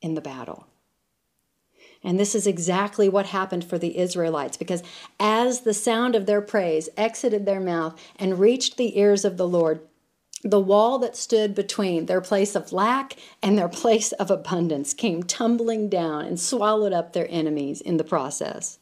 in 0.00 0.14
the 0.14 0.20
battle. 0.20 0.66
And 2.02 2.20
this 2.20 2.34
is 2.34 2.46
exactly 2.46 3.08
what 3.08 3.26
happened 3.26 3.64
for 3.64 3.78
the 3.78 3.98
Israelites 3.98 4.56
because 4.56 4.82
as 5.18 5.60
the 5.60 5.74
sound 5.74 6.14
of 6.14 6.26
their 6.26 6.40
praise 6.40 6.88
exited 6.96 7.46
their 7.46 7.60
mouth 7.60 8.00
and 8.16 8.38
reached 8.38 8.76
the 8.76 8.98
ears 8.98 9.24
of 9.24 9.36
the 9.36 9.48
Lord, 9.48 9.80
the 10.42 10.60
wall 10.60 10.98
that 11.00 11.16
stood 11.16 11.54
between 11.54 12.06
their 12.06 12.20
place 12.20 12.54
of 12.54 12.72
lack 12.72 13.14
and 13.42 13.58
their 13.58 13.68
place 13.68 14.12
of 14.12 14.30
abundance 14.30 14.94
came 14.94 15.22
tumbling 15.22 15.88
down 15.88 16.24
and 16.24 16.38
swallowed 16.38 16.92
up 16.92 17.12
their 17.12 17.26
enemies 17.28 17.80
in 17.80 17.96
the 17.96 18.04
process. 18.04 18.78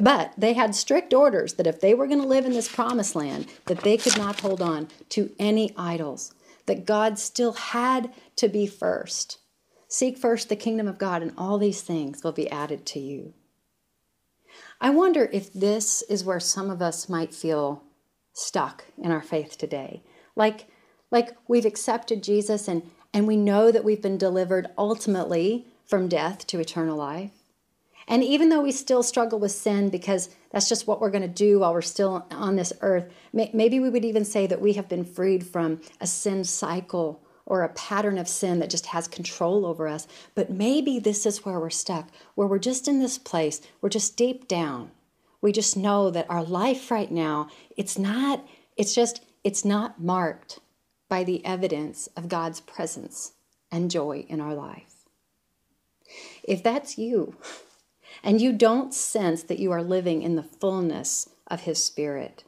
But 0.00 0.32
they 0.36 0.54
had 0.54 0.74
strict 0.74 1.14
orders 1.14 1.54
that 1.54 1.66
if 1.66 1.80
they 1.80 1.94
were 1.94 2.06
going 2.06 2.20
to 2.20 2.26
live 2.26 2.44
in 2.44 2.52
this 2.52 2.72
promised 2.72 3.14
land, 3.14 3.46
that 3.66 3.82
they 3.82 3.96
could 3.96 4.18
not 4.18 4.40
hold 4.40 4.60
on 4.60 4.88
to 5.10 5.30
any 5.38 5.72
idols, 5.76 6.34
that 6.66 6.84
God 6.84 7.18
still 7.18 7.52
had 7.52 8.12
to 8.36 8.48
be 8.48 8.66
first. 8.66 9.38
Seek 9.86 10.18
first 10.18 10.48
the 10.48 10.56
kingdom 10.56 10.88
of 10.88 10.98
God, 10.98 11.22
and 11.22 11.32
all 11.38 11.58
these 11.58 11.82
things 11.82 12.24
will 12.24 12.32
be 12.32 12.50
added 12.50 12.84
to 12.86 12.98
you. 12.98 13.34
I 14.80 14.90
wonder 14.90 15.28
if 15.32 15.52
this 15.52 16.02
is 16.02 16.24
where 16.24 16.40
some 16.40 16.70
of 16.70 16.82
us 16.82 17.08
might 17.08 17.32
feel 17.32 17.84
stuck 18.32 18.84
in 18.98 19.12
our 19.12 19.22
faith 19.22 19.56
today. 19.56 20.02
Like, 20.34 20.66
like 21.12 21.36
we've 21.46 21.64
accepted 21.64 22.24
Jesus 22.24 22.66
and, 22.66 22.90
and 23.12 23.28
we 23.28 23.36
know 23.36 23.70
that 23.70 23.84
we've 23.84 24.02
been 24.02 24.18
delivered 24.18 24.68
ultimately 24.76 25.66
from 25.86 26.08
death 26.08 26.44
to 26.48 26.58
eternal 26.58 26.96
life. 26.96 27.43
And 28.06 28.22
even 28.22 28.48
though 28.48 28.60
we 28.60 28.72
still 28.72 29.02
struggle 29.02 29.38
with 29.38 29.52
sin 29.52 29.88
because 29.88 30.28
that's 30.50 30.68
just 30.68 30.86
what 30.86 31.00
we're 31.00 31.10
going 31.10 31.22
to 31.22 31.28
do 31.28 31.60
while 31.60 31.72
we're 31.72 31.82
still 31.82 32.26
on 32.30 32.56
this 32.56 32.72
earth, 32.80 33.12
maybe 33.32 33.80
we 33.80 33.90
would 33.90 34.04
even 34.04 34.24
say 34.24 34.46
that 34.46 34.60
we 34.60 34.74
have 34.74 34.88
been 34.88 35.04
freed 35.04 35.46
from 35.46 35.80
a 36.00 36.06
sin 36.06 36.44
cycle 36.44 37.22
or 37.46 37.62
a 37.62 37.68
pattern 37.70 38.18
of 38.18 38.28
sin 38.28 38.58
that 38.58 38.70
just 38.70 38.86
has 38.86 39.08
control 39.08 39.66
over 39.66 39.86
us. 39.86 40.06
But 40.34 40.50
maybe 40.50 40.98
this 40.98 41.26
is 41.26 41.44
where 41.44 41.60
we're 41.60 41.70
stuck, 41.70 42.08
where 42.34 42.46
we're 42.46 42.58
just 42.58 42.88
in 42.88 43.00
this 43.00 43.18
place, 43.18 43.60
we're 43.80 43.88
just 43.88 44.16
deep 44.16 44.48
down. 44.48 44.90
We 45.40 45.52
just 45.52 45.76
know 45.76 46.10
that 46.10 46.30
our 46.30 46.42
life 46.42 46.90
right 46.90 47.10
now, 47.10 47.48
it's 47.76 47.98
not, 47.98 48.46
it's 48.76 48.94
just, 48.94 49.22
it's 49.42 49.64
not 49.64 50.02
marked 50.02 50.60
by 51.08 51.22
the 51.22 51.44
evidence 51.44 52.08
of 52.16 52.28
God's 52.28 52.60
presence 52.60 53.32
and 53.70 53.90
joy 53.90 54.24
in 54.28 54.40
our 54.40 54.54
life. 54.54 55.04
If 56.42 56.62
that's 56.62 56.96
you, 56.96 57.36
and 58.24 58.40
you 58.40 58.52
don't 58.52 58.94
sense 58.94 59.42
that 59.44 59.60
you 59.60 59.70
are 59.70 59.82
living 59.82 60.22
in 60.22 60.34
the 60.34 60.42
fullness 60.42 61.28
of 61.46 61.60
His 61.60 61.84
Spirit. 61.84 62.42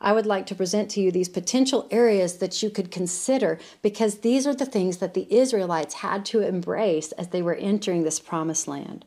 I 0.00 0.12
would 0.12 0.26
like 0.26 0.46
to 0.46 0.54
present 0.54 0.90
to 0.92 1.00
you 1.00 1.10
these 1.10 1.28
potential 1.28 1.88
areas 1.90 2.36
that 2.38 2.62
you 2.62 2.70
could 2.70 2.90
consider 2.90 3.58
because 3.82 4.18
these 4.18 4.46
are 4.46 4.54
the 4.54 4.64
things 4.64 4.98
that 4.98 5.14
the 5.14 5.26
Israelites 5.34 5.96
had 5.96 6.24
to 6.26 6.40
embrace 6.40 7.12
as 7.12 7.28
they 7.28 7.42
were 7.42 7.54
entering 7.54 8.04
this 8.04 8.20
promised 8.20 8.68
land. 8.68 9.04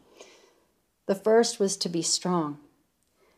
The 1.05 1.15
first 1.15 1.59
was 1.59 1.77
to 1.77 1.89
be 1.89 2.01
strong, 2.01 2.59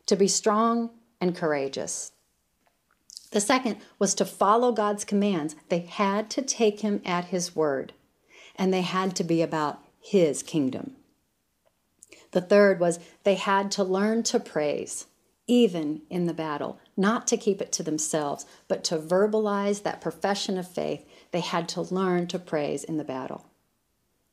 to 0.06 0.16
be 0.16 0.28
strong 0.28 0.90
and 1.20 1.36
courageous. 1.36 2.12
The 3.30 3.40
second 3.40 3.76
was 3.98 4.14
to 4.16 4.24
follow 4.24 4.72
God's 4.72 5.04
commands. 5.04 5.54
They 5.68 5.80
had 5.80 6.28
to 6.30 6.42
take 6.42 6.80
Him 6.80 7.00
at 7.04 7.26
His 7.26 7.54
word, 7.54 7.92
and 8.56 8.72
they 8.72 8.82
had 8.82 9.14
to 9.16 9.24
be 9.24 9.40
about 9.40 9.78
His 10.00 10.42
kingdom. 10.42 10.96
The 12.32 12.40
third 12.40 12.80
was 12.80 12.98
they 13.24 13.36
had 13.36 13.70
to 13.72 13.84
learn 13.84 14.22
to 14.24 14.40
praise, 14.40 15.06
even 15.46 16.02
in 16.10 16.26
the 16.26 16.34
battle, 16.34 16.78
not 16.96 17.26
to 17.28 17.36
keep 17.36 17.62
it 17.62 17.72
to 17.72 17.82
themselves, 17.82 18.44
but 18.68 18.82
to 18.84 18.98
verbalize 18.98 19.82
that 19.82 20.00
profession 20.00 20.58
of 20.58 20.66
faith. 20.66 21.04
They 21.30 21.40
had 21.40 21.68
to 21.70 21.82
learn 21.82 22.26
to 22.28 22.38
praise 22.38 22.84
in 22.84 22.96
the 22.96 23.04
battle. 23.04 23.46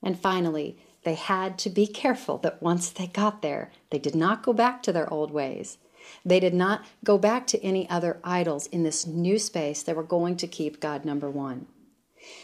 And 0.02 0.18
finally, 0.18 0.78
they 1.04 1.16
had 1.16 1.58
to 1.60 1.70
be 1.70 1.88
careful 1.88 2.38
that 2.40 2.62
once 2.62 2.90
they 2.90 3.08
got 3.08 3.42
there, 3.42 3.72
they 3.90 4.00
did 4.00 4.16
not 4.16 4.44
go 4.44 4.54
back 4.54 4.82
to 4.84 4.94
their 4.94 5.12
old 5.12 5.32
ways. 5.32 5.78
They 6.26 6.40
did 6.40 6.54
not 6.54 6.86
go 7.04 7.18
back 7.18 7.48
to 7.48 7.64
any 7.64 7.90
other 7.90 8.20
idols 8.24 8.68
in 8.68 8.84
this 8.84 9.06
new 9.06 9.38
space. 9.40 9.84
They 9.84 9.94
were 9.94 10.04
going 10.04 10.38
to 10.38 10.48
keep 10.48 10.80
God 10.80 11.06
number 11.06 11.30
one. 11.30 11.68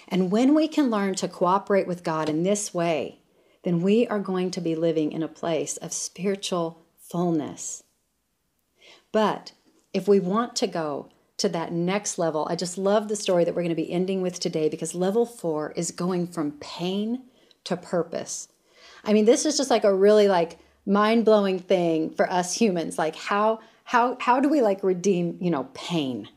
And 0.07 0.31
when 0.31 0.53
we 0.53 0.67
can 0.67 0.89
learn 0.89 1.15
to 1.15 1.27
cooperate 1.27 1.87
with 1.87 2.03
God 2.03 2.29
in 2.29 2.43
this 2.43 2.73
way, 2.73 3.19
then 3.65 3.81
we 3.81 4.07
are 4.07 4.19
going 4.19 4.51
to 4.51 4.61
be 4.61 4.75
living 4.75 5.11
in 5.11 5.23
a 5.23 5.27
place 5.27 5.75
of 5.77 5.91
spiritual 5.91 6.85
fullness. 6.99 7.83
But 9.11 9.53
if 9.91 10.07
we 10.07 10.19
want 10.19 10.55
to 10.57 10.67
go 10.67 11.09
to 11.37 11.49
that 11.49 11.71
next 11.71 12.19
level, 12.19 12.47
I 12.47 12.55
just 12.55 12.77
love 12.77 13.07
the 13.07 13.15
story 13.15 13.43
that 13.43 13.55
we're 13.55 13.63
going 13.63 13.69
to 13.69 13.75
be 13.75 13.91
ending 13.91 14.21
with 14.21 14.39
today 14.39 14.69
because 14.69 14.93
level 14.93 15.25
four 15.25 15.73
is 15.75 15.89
going 15.89 16.27
from 16.27 16.51
pain 16.59 17.23
to 17.63 17.75
purpose. 17.75 18.49
I 19.03 19.13
mean, 19.13 19.25
this 19.25 19.47
is 19.47 19.57
just 19.57 19.71
like 19.71 19.83
a 19.83 19.93
really 19.93 20.27
like 20.27 20.59
mind-blowing 20.85 21.57
thing 21.57 22.11
for 22.11 22.31
us 22.31 22.55
humans. 22.55 22.99
Like 22.99 23.15
how 23.15 23.61
how 23.83 24.15
how 24.19 24.39
do 24.39 24.47
we 24.47 24.61
like 24.61 24.83
redeem, 24.83 25.39
you 25.41 25.49
know, 25.49 25.69
pain? 25.73 26.29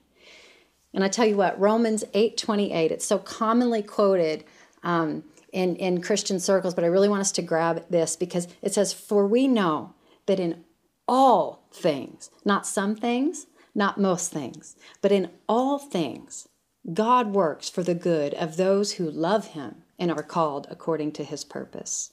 And 0.95 1.05
I 1.05 1.09
tell 1.09 1.27
you 1.27 1.37
what, 1.37 1.61
Romans 1.61 2.05
8 2.15 2.39
28, 2.39 2.91
it's 2.91 3.05
so 3.05 3.19
commonly 3.19 3.83
quoted. 3.83 4.45
Um, 4.83 5.25
in, 5.53 5.77
in 5.77 6.03
Christian 6.03 6.41
circles, 6.41 6.75
but 6.75 6.85
I 6.85 6.89
really 6.89 7.09
want 7.09 7.21
us 7.21 7.33
to 7.33 7.43
grab 7.43 7.85
this 7.91 8.17
because 8.17 8.49
it 8.63 8.75
says, 8.75 8.93
For 8.93 9.27
we 9.27 9.49
know 9.49 9.95
that 10.27 10.41
in 10.41 10.65
all 11.07 11.67
things, 11.73 12.31
not 12.45 12.67
some 12.67 12.95
things, 12.95 13.47
not 13.75 13.99
most 13.99 14.31
things, 14.31 14.77
but 15.01 15.13
in 15.13 15.31
all 15.49 15.79
things, 15.79 16.49
God 16.93 17.33
works 17.33 17.69
for 17.69 17.83
the 17.83 17.95
good 17.95 18.35
of 18.35 18.57
those 18.57 18.93
who 18.93 19.11
love 19.11 19.49
him 19.49 19.83
and 19.99 20.11
are 20.11 20.23
called 20.23 20.67
according 20.71 21.13
to 21.13 21.25
his 21.25 21.45
purpose. 21.45 22.13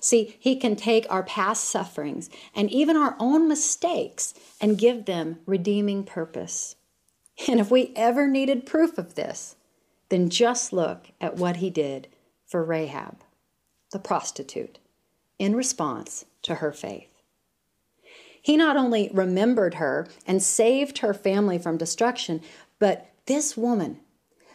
See, 0.00 0.36
he 0.38 0.56
can 0.56 0.74
take 0.76 1.06
our 1.08 1.22
past 1.22 1.64
sufferings 1.64 2.28
and 2.54 2.70
even 2.70 2.96
our 2.96 3.16
own 3.20 3.48
mistakes 3.48 4.34
and 4.60 4.78
give 4.78 5.04
them 5.04 5.38
redeeming 5.46 6.04
purpose. 6.04 6.76
And 7.48 7.60
if 7.60 7.70
we 7.70 7.92
ever 7.94 8.26
needed 8.26 8.66
proof 8.66 8.98
of 8.98 9.14
this, 9.14 9.56
then 10.08 10.30
just 10.30 10.72
look 10.72 11.08
at 11.20 11.36
what 11.36 11.56
he 11.56 11.70
did 11.70 12.08
for 12.46 12.64
Rahab, 12.64 13.18
the 13.92 13.98
prostitute, 13.98 14.78
in 15.38 15.54
response 15.54 16.24
to 16.42 16.56
her 16.56 16.72
faith. 16.72 17.10
He 18.40 18.56
not 18.56 18.76
only 18.76 19.10
remembered 19.12 19.74
her 19.74 20.06
and 20.26 20.40
saved 20.40 20.98
her 20.98 21.12
family 21.12 21.58
from 21.58 21.76
destruction, 21.76 22.40
but 22.78 23.10
this 23.26 23.56
woman, 23.56 23.98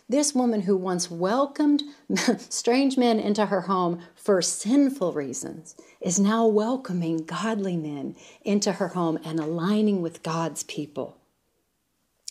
this 0.07 0.33
woman 0.33 0.61
who 0.61 0.77
once 0.77 1.11
welcomed 1.11 1.83
strange 2.37 2.97
men 2.97 3.19
into 3.19 3.47
her 3.47 3.61
home 3.61 4.01
for 4.15 4.41
sinful 4.41 5.11
reasons, 5.11 5.75
is 5.99 6.19
now 6.19 6.47
welcoming 6.47 7.25
godly 7.25 7.75
men 7.75 8.15
into 8.43 8.71
her 8.73 8.89
home 8.89 9.19
and 9.25 9.39
aligning 9.39 10.01
with 10.01 10.23
God's 10.23 10.63
people. 10.63 11.17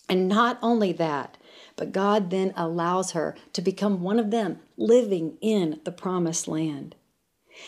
And 0.08 0.28
not 0.28 0.58
only 0.62 0.92
that, 0.94 1.36
but 1.80 1.92
God 1.92 2.28
then 2.28 2.52
allows 2.56 3.12
her 3.12 3.34
to 3.54 3.62
become 3.62 4.02
one 4.02 4.18
of 4.18 4.30
them 4.30 4.58
living 4.76 5.38
in 5.40 5.80
the 5.84 5.90
promised 5.90 6.46
land. 6.46 6.94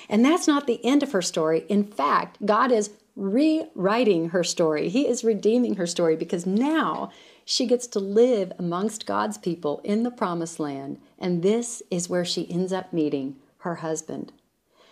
And 0.06 0.22
that's 0.22 0.46
not 0.46 0.66
the 0.66 0.84
end 0.84 1.02
of 1.02 1.12
her 1.12 1.22
story. 1.22 1.64
In 1.70 1.82
fact, 1.82 2.44
God 2.44 2.70
is 2.70 2.90
rewriting 3.16 4.28
her 4.28 4.44
story. 4.44 4.90
He 4.90 5.08
is 5.08 5.24
redeeming 5.24 5.76
her 5.76 5.86
story 5.86 6.14
because 6.14 6.44
now 6.44 7.10
she 7.46 7.64
gets 7.64 7.86
to 7.86 8.00
live 8.00 8.52
amongst 8.58 9.06
God's 9.06 9.38
people 9.38 9.80
in 9.82 10.02
the 10.02 10.10
promised 10.10 10.60
land. 10.60 11.00
And 11.18 11.42
this 11.42 11.82
is 11.90 12.10
where 12.10 12.26
she 12.26 12.50
ends 12.50 12.70
up 12.70 12.92
meeting 12.92 13.36
her 13.60 13.76
husband. 13.76 14.30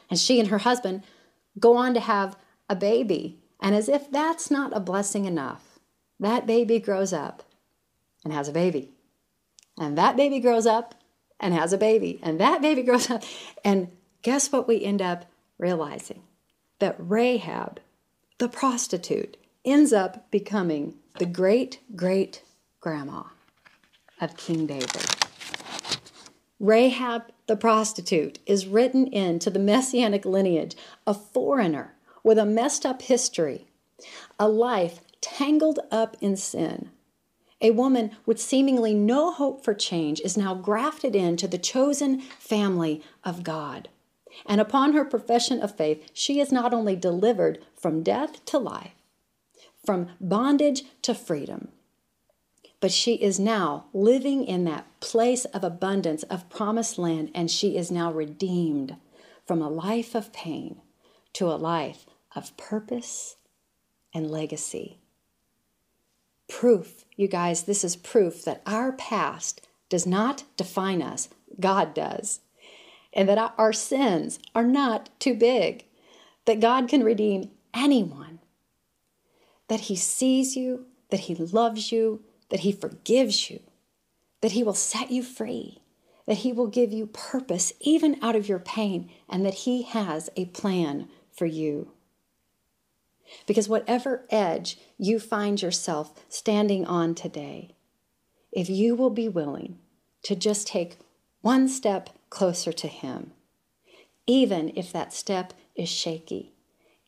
And 0.09 0.19
she 0.19 0.41
and 0.41 0.49
her 0.49 0.59
husband 0.61 1.03
go 1.59 1.77
on 1.77 1.93
to 1.93 2.01
have 2.01 2.39
a 2.71 2.75
baby. 2.75 3.39
And 3.61 3.75
as 3.75 3.87
if 3.87 4.11
that's 4.11 4.51
not 4.51 4.75
a 4.75 4.81
blessing 4.81 5.27
enough, 5.27 5.79
that 6.19 6.47
baby 6.47 6.79
grows 6.79 7.13
up 7.13 7.43
and 8.25 8.33
has 8.33 8.49
a 8.49 8.53
baby. 8.53 8.93
And 9.81 9.99
that 9.99 10.17
baby 10.17 10.39
grows 10.39 10.67
up 10.67 10.95
and 11.41 11.55
has 11.55 11.73
a 11.73 11.79
baby. 11.79 12.21
And 12.23 12.39
that 12.39 12.63
baby 12.63 12.83
grows 12.85 13.11
up. 13.11 13.25
And 13.65 13.89
guess 14.23 14.53
what 14.53 14.69
we 14.69 14.85
end 14.85 15.03
up 15.03 15.25
realizing? 15.59 16.23
That 16.79 16.95
Rahab, 16.99 17.81
the 18.39 18.49
prostitute, 18.49 19.37
ends 19.65 19.93
up 19.93 20.31
becoming 20.31 20.95
the 21.19 21.27
great 21.27 21.81
great 21.97 22.43
grandma 22.81 23.25
of 24.21 24.37
King 24.37 24.67
David. 24.67 25.05
Rahab 26.59 27.25
the 27.47 27.57
prostitute 27.57 28.39
is 28.47 28.67
written 28.67 29.09
into 29.09 29.51
the 29.51 29.59
messianic 29.59 30.25
lineage, 30.25 30.77
a 31.07 31.13
foreigner 31.13 31.95
with 32.23 32.39
a 32.39 32.47
messed 32.47 32.87
up 32.87 33.03
history, 33.03 33.67
a 34.39 34.49
life 34.49 35.01
tangled 35.21 35.81
up 35.91 36.17
in 36.21 36.37
sin, 36.37 36.91
a 37.61 37.71
woman 37.73 38.17
with 38.25 38.41
seemingly 38.41 38.95
no 38.95 39.33
hope 39.33 39.65
for 39.65 39.75
change 39.75 40.21
is 40.21 40.37
now 40.37 40.55
grafted 40.55 41.15
into 41.15 41.47
the 41.47 41.59
chosen 41.59 42.21
family 42.21 43.03
of 43.25 43.45
God. 43.45 43.89
And 44.47 44.61
upon 44.61 44.93
her 44.93 45.05
profession 45.05 45.61
of 45.61 45.77
faith, 45.77 46.09
she 46.15 46.41
is 46.41 46.53
not 46.53 46.73
only 46.73 46.97
delivered 46.97 47.65
from 47.77 48.03
death 48.03 48.45
to 48.47 48.59
life, 48.59 48.95
from 49.85 50.11
bondage 50.21 50.85
to 51.03 51.15
freedom, 51.15 51.69
but 52.81 52.93
she 52.93 53.15
is 53.15 53.39
now 53.39 53.87
living 53.93 54.45
in 54.45 54.65
that 54.65 54.87
place 55.01 55.45
of 55.47 55.63
abundance, 55.63 56.23
of 56.25 56.49
promised 56.49 56.97
land, 56.97 57.31
and 57.35 57.51
she 57.51 57.77
is 57.77 57.91
now 57.91 58.11
redeemed 58.11 58.97
from 59.47 59.61
a 59.61 59.69
life 59.69 60.15
of 60.15 60.33
pain 60.33 60.81
to 61.35 61.47
a 61.47 61.57
life 61.57 62.07
of 62.35 62.57
purpose 62.57 63.37
and 64.15 64.31
legacy. 64.31 65.00
Proof, 66.51 67.05
you 67.17 67.29
guys, 67.29 67.63
this 67.63 67.85
is 67.85 67.95
proof 67.95 68.45
that 68.45 68.61
our 68.67 68.91
past 68.93 69.67
does 69.89 70.05
not 70.05 70.43
define 70.57 71.01
us, 71.01 71.29
God 71.61 71.95
does, 71.95 72.41
and 73.13 73.29
that 73.29 73.55
our 73.57 73.73
sins 73.73 74.41
are 74.53 74.65
not 74.65 75.09
too 75.21 75.35
big, 75.35 75.85
that 76.47 76.61
God 76.61 76.89
can 76.89 77.05
redeem 77.05 77.51
anyone, 77.73 78.41
that 79.69 79.83
He 79.83 79.95
sees 79.95 80.57
you, 80.57 80.87
that 81.11 81.21
He 81.21 81.37
loves 81.37 81.93
you, 81.93 82.25
that 82.49 82.61
He 82.61 82.73
forgives 82.73 83.49
you, 83.49 83.61
that 84.41 84.53
He 84.53 84.65
will 84.65 84.75
set 84.75 85.13
you 85.13 85.23
free, 85.23 85.81
that 86.27 86.39
He 86.39 86.53
will 86.53 86.67
give 86.67 86.93
you 86.93 87.07
purpose 87.07 87.73
even 87.81 88.19
out 88.21 88.35
of 88.35 88.49
your 88.49 88.59
pain, 88.59 89.09
and 89.29 89.47
that 89.47 89.55
He 89.55 89.83
has 89.83 90.29
a 90.37 90.47
plan 90.47 91.09
for 91.31 91.47
you. 91.47 91.93
Because 93.47 93.69
whatever 93.69 94.27
edge 94.31 94.79
you 94.99 95.19
find 95.19 95.61
yourself 95.61 96.13
standing 96.29 96.85
on 96.87 97.15
today, 97.15 97.75
if 98.53 98.69
you 98.69 98.95
will 98.95 99.11
be 99.11 99.29
willing 99.29 99.79
to 100.23 100.35
just 100.35 100.67
take 100.67 100.99
one 101.41 101.69
step 101.69 102.11
closer 102.29 102.73
to 102.73 102.89
Him, 102.89 103.33
even 104.27 104.73
if 104.77 104.93
that 104.93 105.13
step 105.13 105.53
is 105.75 105.89
shaky, 105.89 106.53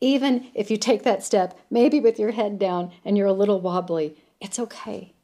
even 0.00 0.48
if 0.54 0.70
you 0.70 0.76
take 0.76 1.04
that 1.04 1.22
step, 1.22 1.56
maybe 1.70 2.00
with 2.00 2.18
your 2.18 2.32
head 2.32 2.58
down 2.58 2.90
and 3.04 3.16
you're 3.16 3.26
a 3.26 3.32
little 3.32 3.60
wobbly, 3.60 4.16
it's 4.40 4.58
okay. 4.58 5.14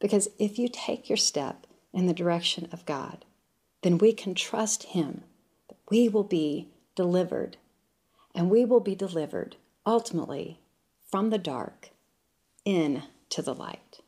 Because 0.00 0.28
if 0.38 0.58
you 0.58 0.68
take 0.68 1.08
your 1.08 1.16
step 1.16 1.66
in 1.92 2.06
the 2.06 2.12
direction 2.12 2.68
of 2.72 2.84
God, 2.84 3.24
then 3.82 3.98
we 3.98 4.12
can 4.12 4.34
trust 4.34 4.84
Him 4.84 5.22
that 5.68 5.78
we 5.88 6.08
will 6.08 6.24
be 6.24 6.68
delivered. 6.96 7.58
And 8.34 8.50
we 8.50 8.64
will 8.64 8.80
be 8.80 8.96
delivered 8.96 9.56
ultimately 9.86 10.60
from 11.10 11.30
the 11.30 11.38
dark 11.38 11.90
into 12.64 13.42
the 13.42 13.54
light. 13.54 14.00